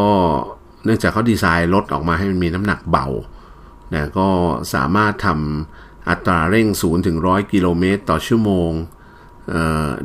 [0.84, 3.06] เนื่องจากเขาดีไซน์รถออกมาให้มันมีน้ำหนักเบา
[3.92, 4.28] นะก็
[4.74, 8.70] สามารถทำอัตราเร่ง 0 ถึง 100 กิโลเมตรต่อชั่วโมง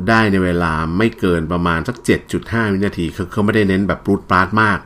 [0.08, 1.96] ได้ในเวลาไม่เกินประมาณสัก
[2.34, 4.78] 7.5 วินาทีคือเขาไม่ได้เน้นแบบรุดปราดมาก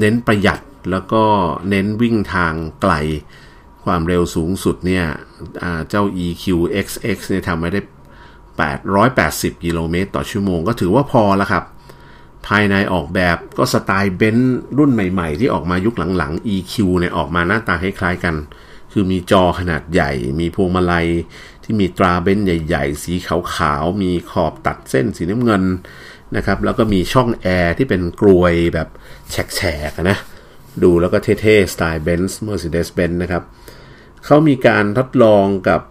[0.00, 0.58] เน้นประหยัด
[0.90, 1.24] แล้วก็
[1.68, 2.92] เน้นวิ่งทางไกล
[3.84, 5.04] ความเร็วสูงสุดเนี่ย
[5.88, 7.80] เจ้า EQXX เนี่ยทำไว้ได้
[9.52, 11.64] 880 กิโลเมตรต่อชั่วโมง ก็ถือว่าพอแล้วครับ
[12.46, 18.34] ภายในออกแบบก็สไตล์เบนซ์รุ่นใหม่ๆ ที่ออกมายุคหลังๆ EQ เนี่ยออกมาหน้าตาคล้ายๆกัน
[18.92, 20.10] คือมีจอขนาดใหญ่
[20.40, 21.06] มีพวงมาลัย
[21.64, 23.14] ที่มีตราเบนซ์ใหญ่ๆ สี
[23.54, 25.62] ขาวๆ มีขอบตัดเส้นสีน้ำเงิน
[26.36, 28.88] นะครับแล้วก็มีช่องแอร์ที่เป็นกรวยแบบ
[29.30, 30.18] แฉกๆนะ
[30.82, 33.42] ดูแล้วก็เท่ๆสไตล์ Benz Mercedes-Benz นะครับ
[34.24, 35.82] เขามีการทดลองกับ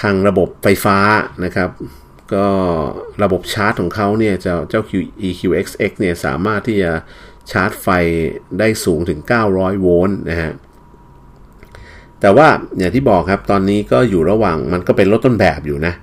[0.00, 0.98] ทางระบบไฟฟ้า
[1.44, 1.70] นะครับ
[2.34, 2.48] ก็
[3.22, 4.82] ระบบชาร์จของเขาเนี่ยเจะเจ้า
[5.28, 6.92] EQXX เนี่ยสามารถที่จะ
[7.50, 7.88] ชาร์จไฟ
[8.58, 10.52] ได้สูงถึง 900 โวลต์นะฮะ
[12.20, 12.48] แต่ว่า
[12.78, 15.94] อย่างที่บอกครับตอนนี้ก็อยู่ระหว่างมันก็เป็นรถต้นแบบอยู่นะ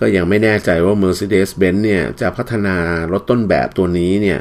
[0.00, 2.76] ก็ยังไม่แน่ใจว่า Mercedes-Benz เนี่ยจะพัฒนา
[3.12, 4.40] รถต้นแบบตัวนี้เนี่ย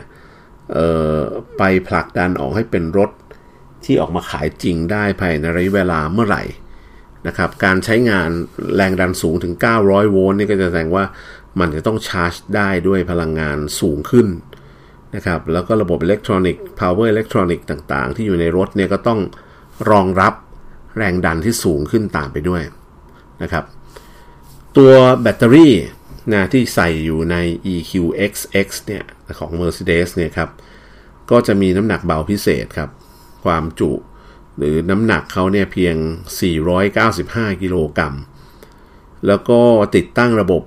[1.57, 3.11] ไปผลักดันออกให้เป็นรถ
[3.85, 6.43] ที่ออกมาขายจริงได้ภายในระยะเวลาเมื่อไหร่
[7.27, 8.29] นะครับ การใช้งาน
[8.75, 9.53] แรงดันสูงถึง
[9.83, 11.05] 900 โวลต์นี่ก็จะแสดงว่า
[11.59, 14.27] มันจะต้องชาร์จได้ด้วยพลังงานสูงขึ้น
[15.15, 19.19] นะครับ แล้วก็ระบบอิเล็กทรอนิกส์ power electronics ต่างๆ ที่อยู่ในรถเนี่ยก็ต้อง
[19.91, 20.33] รองรับ
[20.97, 22.61] แรงดันที่สูงขึ้นตามไปด้วย
[23.41, 23.63] นะครับ
[24.77, 24.91] ตัว
[25.21, 25.73] แบตเตอรี่
[26.33, 27.35] นะที่ใส่อยู่ใน
[27.73, 29.03] EQXX เนี่ย
[29.39, 30.49] ของ Mercedes เนี่ยครับ
[31.31, 32.89] ก็จะมีน้ำหนักเบาพิเศษครับ
[33.45, 33.91] ความจุ
[34.57, 35.95] หรือน้ำหนักเขาเนี่ยเพียง
[36.75, 38.15] 495 กิโลกรัม
[39.27, 39.59] แล้วก็
[39.95, 40.63] ติดตั้งระบบ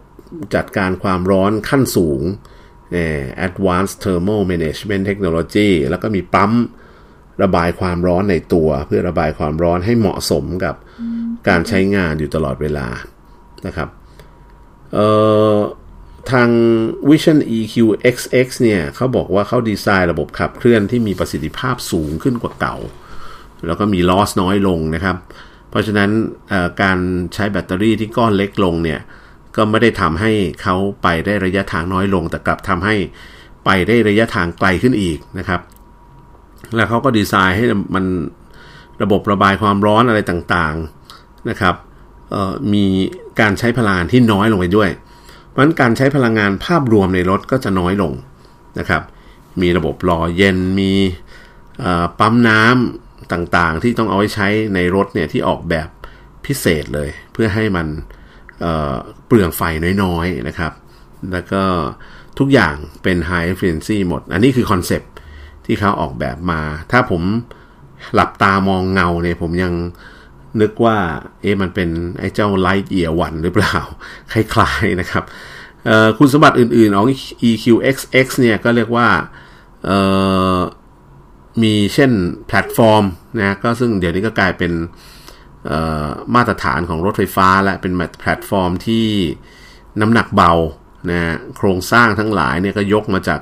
[0.54, 2.22] จัดการความร้อนขั้นสูง
[3.46, 6.52] Advanced Thermal Management Technology แล้วก็มีปั๊ม
[7.42, 10.74] ระบายความร้อนในตัว เพื่อระบายความร้อนให้เหมาะสมกับ
[11.48, 12.86] การใช้งานอยู่ตลอดเวลา
[13.66, 13.88] นะครับ
[16.32, 16.48] ทาง
[17.08, 17.74] Vision EQ
[18.14, 22.76] XX เนี่ยเขาบอกว่าเขาดีไซน์ระบบขับเคลื่อนที่มีประสิทธิภาพสูงขึ้นกว่าเก่า
[23.66, 25.16] แล้วก็มีลอสน้อยลงนะครับ
[25.70, 26.10] เพราะฉะนั้น
[26.82, 26.98] การ
[27.34, 29.00] ใช้แบตเตอรี่ที่ก้อนเล็กลงเนี่ย
[29.56, 32.94] ก็ไม่ได้ทำให้เขาไปได้ระยะทางน้อยลง แต่กลับทำให้
[33.64, 35.60] ไปได้ระยะทางไกลขึ้นอีกนะครับ
[36.74, 37.64] แล้วเขาก็ดีไซน์ให้
[37.94, 38.04] มัน
[39.02, 41.74] ระบบระบายความร้อนอะไรต่างๆนะครับ
[42.72, 42.84] มี
[43.40, 44.90] การใช้พลังงานที่น้อยลงไปด้วย
[45.58, 48.12] ราะฉะนั้นการใช้พลังงานภาพรวมในรถก็จะน้อยลง
[48.78, 49.02] นะครับ
[49.62, 50.92] มีระบบหล่อเย็นมี
[52.18, 55.88] ปั๊มน้ำต่างๆ ที่ต้องเอาไว้ใช้ในรถเนี่ยที่ออกแบบ
[56.46, 57.86] พิเศษเลย เพื่อให้มัน
[58.60, 59.62] เเปลืองไฟ
[60.02, 60.72] น้อยๆนะครับ
[61.32, 61.62] แล้วก็
[62.38, 65.02] ทุกอย่างเป็น high efficiency หมด อันนี้คือคอนเซป
[65.66, 66.60] ที่เขาออกแบบมา
[66.92, 67.22] ถ้าผม
[68.14, 69.72] หลับตามองเงาเนี่ยผมยัง
[70.60, 70.96] นึกว่า
[71.40, 71.88] เอ๊ะมันเป็น
[72.18, 73.76] ไอ้เจ้าไลท์เอียวันหรือเปล่า
[74.32, 75.24] คล้ายๆนะครับ
[76.18, 77.06] คุณสมบัติอื่นๆของ
[77.48, 79.08] EQXX เนี่ยก็เรียกว่า
[81.62, 82.10] มีเช่น
[82.46, 83.04] แพลตฟอร์ม
[83.38, 84.72] นะก็ซึ่งเดี๋ยวนี้ก็กลายเป็น
[86.34, 89.06] มาตรฐานของรถไฟฟ้าและเป็นแพลตฟอร์มที่
[90.00, 90.52] น้ำหนักเบา
[91.10, 93.40] นะโครงสร้างทั้งหลายเนี่ยก็ยกมาจาก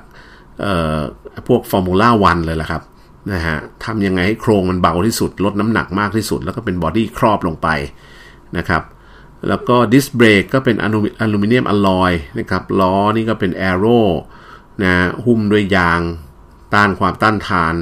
[1.49, 2.83] พวกฟอร์มูล่าวันเลยแหละครับ
[3.33, 7.69] นะฮะทำยังไงให้โครงมันเบาที่สุด ลดน้ำหนักมากที่สุด แล้วก็เป็น body ครอบลงไป
[8.57, 8.83] นะครับ
[9.49, 10.87] แล้วก็ดิสเบรกก็เป็นอ
[11.33, 14.01] ลูมิเนียมอลลอยนะครับ ล้อนี่ก็เป็นแอโร่
[14.83, 14.93] นะ
[15.25, 16.01] หุ้มด้วยยาง
[16.75, 17.75] ต้านความต้านทาน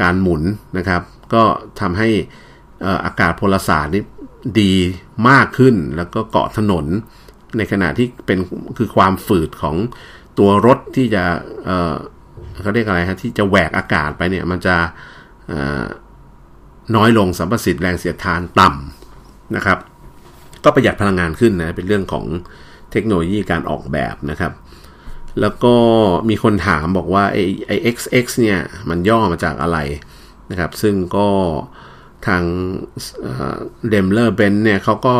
[0.00, 0.42] การหมุน
[0.76, 1.02] นะครับ
[1.34, 1.42] ก็
[1.80, 2.08] ทำให้
[3.04, 4.04] อากาศพลศาสตร์นี่
[4.60, 4.72] ดี
[5.28, 6.86] มากขึ้น แล้วก็เกาะถนน
[7.56, 8.38] ในขณะที่เป็น
[8.78, 9.76] คือความฝืดของ
[10.38, 11.24] ตัวรถที่จะ
[12.62, 14.76] เขาเรียกอะไรฮะที่จะแหวกอากาศไปเนี่ยมันจะ
[16.96, 19.78] น้อยลงสัมประสิทธิ์แรงเสียดทานต่ำนะครับ
[20.64, 22.24] ก็ประหยัดพลังงานขึ้นนะเป็นเรื่องของ
[22.92, 24.52] เทคโนโลยีการออกแบบนะครับ
[25.40, 25.74] แล้วก็
[26.28, 29.78] มีคนถามบอกว่าไอ้ไอ้ XX เนี่ยมันย่อมาจากอะไร
[30.50, 31.28] นะครับ ซึ่งก็
[32.26, 32.42] ทาง
[33.88, 35.16] เดมเลอร์เบนเนี่ยเขาก็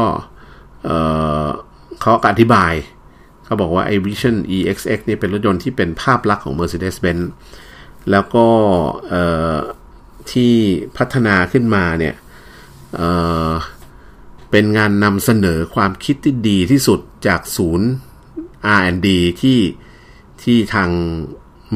[2.01, 2.73] เขาอธิบาย
[3.47, 7.25] เขาบอกว่าไอ้ Vision EXX นี่เป็นรถยนต์ที่เป็นภาพลักษณ์ของ Mercedes-Benz
[8.11, 8.47] แล้วก็
[10.33, 10.55] ที่
[10.97, 12.15] พัฒนาขึ้นมาเนี่ย
[12.97, 17.89] เเป็นงานนำเสนอความคิดที่ดีที่สุดจากศูนย์
[18.79, 19.09] R&D
[19.41, 19.61] ที่
[20.43, 20.91] ที่ทาง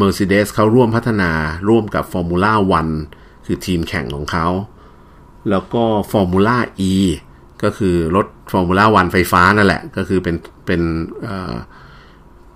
[0.01, 1.33] Mercedes เขาร่วมพัฒนา
[1.68, 2.53] ร่วมกับ Formula
[3.01, 4.47] 1 คือทีมแข่งของเขา
[5.51, 6.59] แล้วก็ Formula
[6.91, 6.95] E
[7.63, 10.37] ก็คือรถฟอร์มูล่าวันไฟฟ้านั่นแหละ ก็คือเป็น
[10.67, 10.81] เป็น
[11.23, 11.55] เอ่อ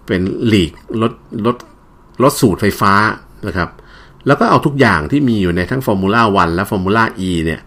[0.06, 1.12] เป็นหลีกรถ
[1.46, 1.56] รถ
[2.22, 2.92] รถสูตรไฟฟ้า
[3.46, 3.68] นะครับ
[4.26, 7.60] แล้วก็เอาทุกอย่างที่มีอยู่ในทั้งฟอร์มูล่าวันและฟอร์มูล่าอีเนี่ย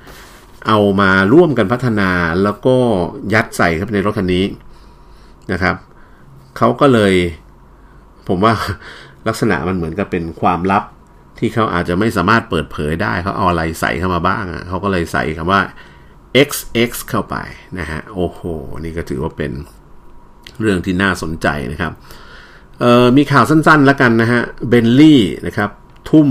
[0.67, 2.09] เอามาร่วมกันพัฒนา
[2.43, 2.75] แล้วก็
[3.33, 4.45] ยัดใส่เข้าไปในรถคันนี้
[5.51, 5.75] นะครับ
[6.57, 7.13] เขาก็เลย
[8.27, 8.53] ผมว่า
[9.27, 10.83] ลักษณะมันเหมือนกับเป็นความลับ
[11.39, 15.61] ที่เขาอาจจะไม่สามารถเปิดเผยได้เขาเอาอะไรใส่เข้ามาบ้างอะเขาก็เลยใส่คำว่า
[16.45, 17.35] XX เข้าไป
[17.79, 18.41] นะฮะโอ้โห
[18.83, 19.51] นี่ก็ถือว่าเป็น
[20.59, 21.93] เรื่องที่น่าสนใจนะครับ
[23.17, 25.69] มีข่าวสั้นๆแล้วกันนะฮะเบนลี่นะครับ
[26.09, 26.29] ทุ่ม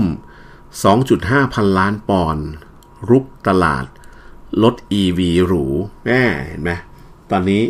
[0.77, 2.47] 2.5 พันล้านปอนด์
[3.09, 3.85] รุกตลาด
[4.63, 5.65] รถ EV หรู
[6.05, 6.71] แน่เห็นไหม
[7.31, 7.61] ตอนนี้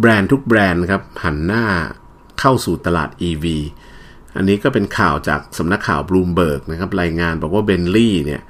[0.00, 1.64] แบรนด์ทุกแบรนด์ครับหันหน้า
[2.40, 3.46] เข้าสู่ตลาด EV
[4.36, 8.42] อันนี้ก็เป็นข่าวจากสำนักข่าวบลูมเบิร์กนะครับรายงานบอกว่าเบนลี่เนี่ย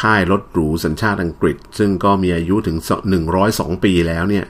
[0.00, 2.76] ค่ายรถหรูสัญชาติอังกฤษ ซึ่งก็มีอายุถึง
[3.30, 4.46] 102 ปีแล้วเนี่ย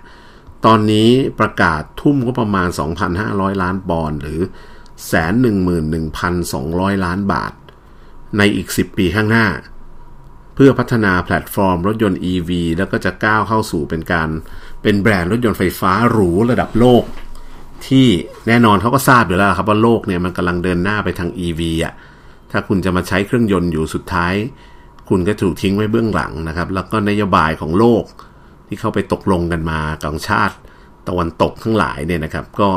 [0.65, 1.09] ตอนนี้
[1.41, 2.69] ประกาศทุ่มก็ประมาณ
[3.15, 4.41] 2,500 ล้านปอนด์หรือ
[5.93, 7.53] 111,200 ล้านบาท
[8.39, 9.47] ในอีก 10 ปีข้างหน้า
[10.55, 14.29] เพื่อพัฒนาแพลตฟอร์มรถยนต์ EV แล้วก็จะก้าวเข้าสู่เป็นการ
[14.83, 17.05] เป็นแบรนด์รถยนต์ไฟฟ้าหรูระดับโลก
[17.87, 18.09] ที่
[18.47, 21.95] แน่นอนเขาก็ทราบอยู่แล้วครับว่าโลกเนี่ยมันกำลังเดินหน้าไปทาง EV อะ
[22.51, 24.35] ถ้าคุณจะมาใช้เครื่องยนต์อยู่สุดท้าย
[25.09, 28.05] คุณก็ถูกทิ้งไว้เบื้องหลังนะครับ แล้วก็นโยบายของโลก
[28.69, 30.57] ที่เข้าไปตกลงกันมากองชาติ
[31.09, 32.71] ตะวันตกทั้งหลายเนี่ยนะครับ ก็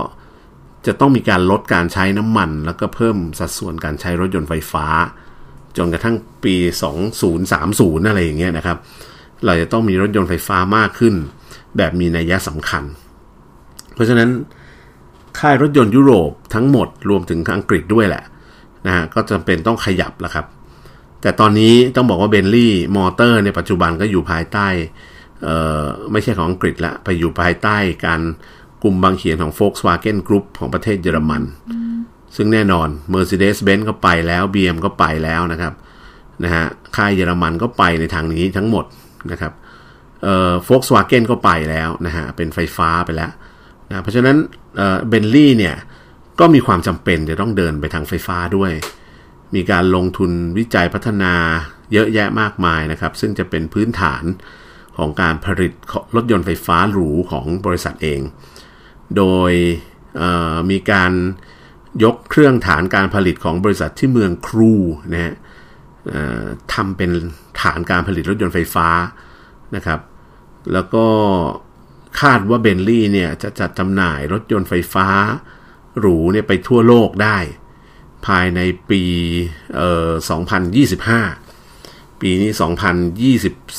[0.86, 4.86] จะต้องมีการลดการใช้น้ำมัน แล้วก็เพิ่มสัดส่วนการใช้รถยนต์ไฟฟ้า
[5.78, 6.56] จนกระทั่งปี
[7.32, 8.78] 2030 อะไรอย่างเงี้ยนะครับ
[9.46, 11.14] เราจะต้องมีรถยนต์ไฟฟ้ามากขึ้น
[11.78, 12.84] แบบมีนัยสำคัญ
[13.94, 14.30] เพราะฉะนั้น
[15.40, 18.24] ค่ายรถยนต์ยุโรปทั้งหมดรวมถึงอังกฤษด้วยแหละ
[18.86, 20.46] นะฮะก็จำเป็นต้องขยับแล้วครับ
[21.22, 24.68] แต่ตอนนี้ต้องบอกว่าเบนลี่มอเตอร์ในปัจจุบันก็อยู่ภายใต้
[26.12, 28.22] ไม่ใช่ของอังกฤษละ ไปอยู่ภายใต้การ
[28.84, 31.44] กลุ่มบางเขียนของ Volkswagen Group ของประเทศเยอรมัน
[32.36, 35.74] ซึ่งแน่นอน Mercedes-Benz ก็ไปแล้ว BM ก็ไปแล้วนะครับ
[36.44, 36.66] นะฮะ
[36.96, 38.86] ค่ายเยอรมันก็ไปในทางนี้ทั้งหมด
[39.32, 39.54] นะครับ
[40.24, 43.32] เอ่อ Volkswagen ก็ไปแล้วนะฮะเป็นไฟฟ้าไปแล้ว
[43.90, 44.36] นะเพราะฉะนั้น
[45.10, 45.76] เบนลี่เนี่ย
[46.40, 48.72] ก็มีความจำเป็นจะต้องเดินไปทางไฟฟ้าด้วย
[49.56, 51.34] มีการลงทุนวิจัยพัฒนา
[51.94, 54.24] เยอะแยะมากมายนะครับ ซึ่งจะเป็นพื้นฐาน
[54.98, 55.72] ของการผลิต
[56.16, 58.22] รถยนต์ไฟฟ้าหรูของบริษัทเอง
[59.18, 59.52] โดย
[60.72, 61.12] มีการ
[62.04, 64.74] ยกเครื่องฐานการผลิตของบริษัทที่เมืองครู
[65.14, 65.34] นะฮะ
[66.74, 67.12] ทำเป็น
[67.62, 68.88] ฐานการผลิตรถยนต์ไฟฟ้า
[69.76, 70.00] นะครับ
[70.74, 71.06] แล้วก็
[72.22, 75.08] คาดว่าเบนลี่เนี่ยจะจัดจำหน่ายรถยนต์ไฟฟ้า
[76.00, 77.38] หรูเนี่ยไปทั่วโลกได้
[78.26, 78.60] ภายใน
[78.90, 79.04] ปี
[79.76, 80.10] เอ่อ
[81.38, 82.52] 2025 ปีนี้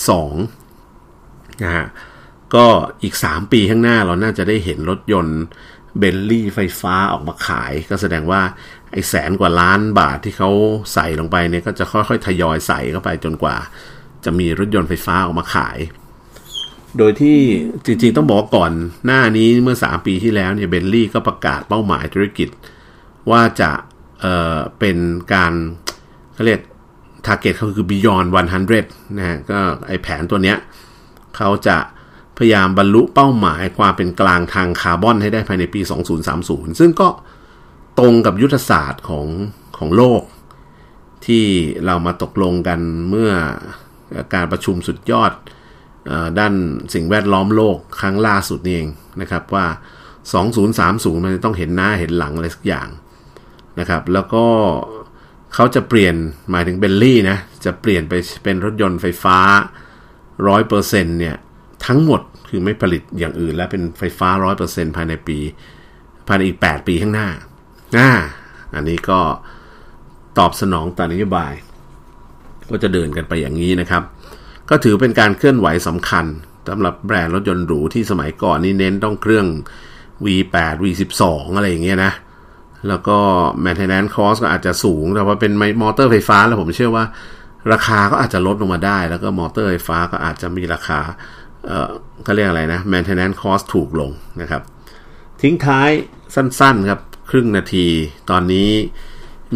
[0.03, 1.87] 2022 นะฮะ
[2.55, 2.67] ก็
[3.03, 5.41] อีก 3 ปีข้างหน้าเราน่าจะได้เห็นรถยนต์
[5.99, 8.43] เบลลี่ไฟฟ้าออกมาขาย ก็แสดงว่า
[8.93, 10.51] ไอ้แสนกว่าล้านบาทที่เขา
[10.95, 13.57] ใส่ลงไปเนี่ย ก็จะค่อยๆ ทยอยใส่เข้าไปจนกว่า
[14.25, 15.79] จะมีรถยนต์ไฟฟ้าออกมาขาย
[16.99, 17.39] โดยที่
[17.85, 18.73] จริงๆต้องบอกก่อน
[19.07, 22.49] หน้านี้เมื่อ 3 ปีที่แล้วเนี่ยเบลลี่ก็ประกาศเป้าหมายธุรกิจ
[23.31, 23.71] ว่าจะ
[24.21, 24.97] เอ่อเป็น
[25.35, 25.53] การ
[26.35, 26.61] เขาเรียก
[27.27, 28.29] target เขาคือ beyond
[28.73, 30.57] 100 นะฮะก็ไอแผนตัวเนี้ย
[31.37, 31.77] เขาจะ
[32.37, 35.81] พยายามบรรลุเป้าหมายความเป็นกลางทางคาร์บอนให้ได้ภายในปี
[36.31, 37.09] 2030 ซึ่งก็
[37.99, 39.27] ตรงกับยุทธศาสตร์ของ
[39.79, 40.23] ของโลก
[41.27, 41.45] ที่
[41.87, 43.33] เรามาตกลงกันเมื่อ
[44.35, 45.33] การประชุมสุดยอด
[46.39, 46.55] ด้าน
[46.95, 48.89] สิ่งแวดล้อมโลกครั้งล่าสุดนี่เอง
[49.21, 49.67] นะครับว่า
[50.45, 52.89] 2030 มันจะต้องเห็นหน้าเห็นหลังอะไรสักอย่าง
[53.79, 54.45] นะครับ แล้วก็
[55.55, 56.15] เขาจะเปลี่ยน
[56.51, 58.15] หมายถึงเบลลี่นะ จะเปลี่ยนไป
[58.45, 59.39] เป็นรถยนต์ไฟฟ้า
[60.29, 61.37] 100%เนี่ย
[61.87, 64.29] ทั้งหมดคือไม่ผลิตอย่างอื่น และเป็นไฟฟ้า
[64.63, 65.39] 100%ภายในปี
[66.29, 67.29] ภายในอีก 8 ปีข้างหน้า
[67.97, 68.11] อ่า
[68.75, 69.21] อันนี้ก็
[70.39, 71.53] ตอบสนองต่อนโยบาย
[72.71, 74.03] ก็จะเดินกันไปอย่างนี้นะครับ
[74.71, 76.25] ก็ถือเป็นการเคลื่อนไหวสำคัญ
[76.69, 79.47] สำหรับแบรนด์รถยนต์หรูที่สมัยก่อนนี่เน้นต้องเครื่อง
[80.25, 81.23] V8 V12
[81.57, 82.13] อะไรอย่างเงี้ยนะ
[82.89, 83.19] แล้วก็
[83.65, 85.53] maintenance cost ก็อาจจะสูง แต่ว่าเป็น
[85.83, 87.05] มอเตอร์ไฟฟ้า แล้วผมเชื่อว่า
[87.73, 91.01] ราคาก็อาจจะลดลงมาได้ แล้วก็มอเตอร์ไฟฟ้าก็อาจจะมีราคา
[91.67, 91.91] เอ่อ
[92.27, 94.11] ก็เรียกอะไรนะ maintenance cost ถูกลง
[94.41, 94.63] นะครับ
[95.43, 95.91] ทิ้งท้าย
[96.35, 97.01] สั้นๆครับ
[97.31, 97.87] ครึ่งนาที
[98.31, 98.71] ตอนนี้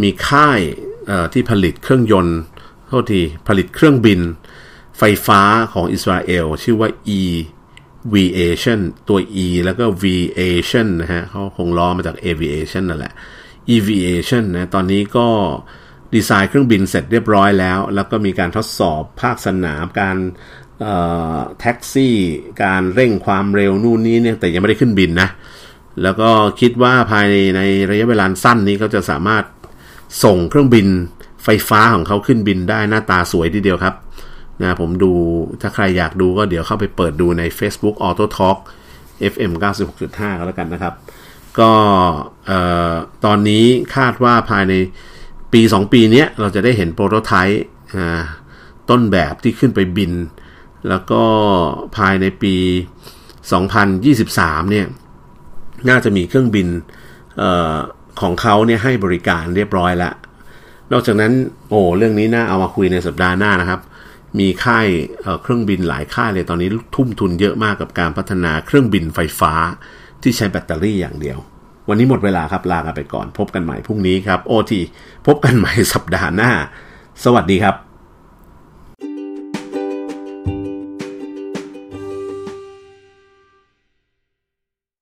[0.03, 0.61] มีค่าย
[1.33, 2.39] ที่ผลิตเครื่องยนต์
[2.89, 4.21] โทษทีผลิตเครื่องบิน
[4.99, 5.41] ไฟฟ้า
[5.73, 7.23] ของอิสราเอล ชื่อว่า E
[8.15, 13.13] Viation ตัว E แล้วก็ Viation นะฮะเขาคงล้อมาจาก Aviation นั่นแหละ
[13.75, 15.29] Eviation นะตอนนี้ก็
[16.15, 20.17] ดีไซน์เครื่องบินเสร็จเรียบร้อยแล้ว แล้วก็มีการทดสอบภาคสนามการ
[21.61, 22.17] แท็กซี่
[22.63, 25.29] การเร่งความเร็วนู่นนี่เนี่ยแต่ยังไม่ได้ขึ้นบินนะ
[26.03, 26.31] แล้วก็
[26.61, 29.45] คิดว่าภายในระยะเวลาสั้นนี้เขาจะสามารถ
[30.25, 30.87] ส่งเครื่องบิน
[31.45, 33.95] ไฟฟ้าของเขาขึ้นบินได้หน้าตาสวยทีเดียวครับ
[34.65, 35.13] นะผมดู
[35.61, 38.59] ถ้าใครอยากดูก็เดี๋ยวเข้าไปเปิดดูใน Facebook Auto Talk
[39.33, 39.53] FM
[39.97, 40.95] 96.5 ก็แล้วกันนะครับ
[41.59, 41.71] ก็
[43.25, 43.65] ตอนนี้
[43.97, 44.75] คาดว่าภายใน
[45.53, 47.63] ปี 2 ปีนี้เราจะได้เห็นโปรโตไทป์
[48.91, 50.13] ต้นแบบที่ขึ้นไปบิน
[50.89, 51.23] แล้วก็
[51.97, 52.55] ภายในปี
[53.63, 54.87] 2023 เนี่ย
[55.89, 56.69] น่าจะมีเครื่องบิน
[57.41, 57.43] อ
[57.75, 57.77] อ
[58.21, 60.13] ของเขาเนี่ยให้บริการเรียบร้อยล้ว
[60.93, 61.33] นอกจากนั้น
[61.69, 63.81] โอ้เรื่องนี้น่าเอามาคุยในสัปดาห์หน้านะครับ
[64.39, 64.87] มีค่าย
[65.43, 69.53] เครื่องบินหลายค่ายเลยตอนนี้ทุ่มทุนเยอะมากกับการพัฒนาเครื่องบินไฟฟ้า
[70.23, 71.39] ที่ใช้แบตเตอรี่อย่างเดียว
[71.89, 74.81] วันนี้หมดเวลาครับลากันไปก่อน พบกันใหม่พรุ่งนี้ครับโอที
[75.27, 76.51] พบกันใหม่สัปดาห์หน้า
[77.25, 77.92] สวัสดีครับ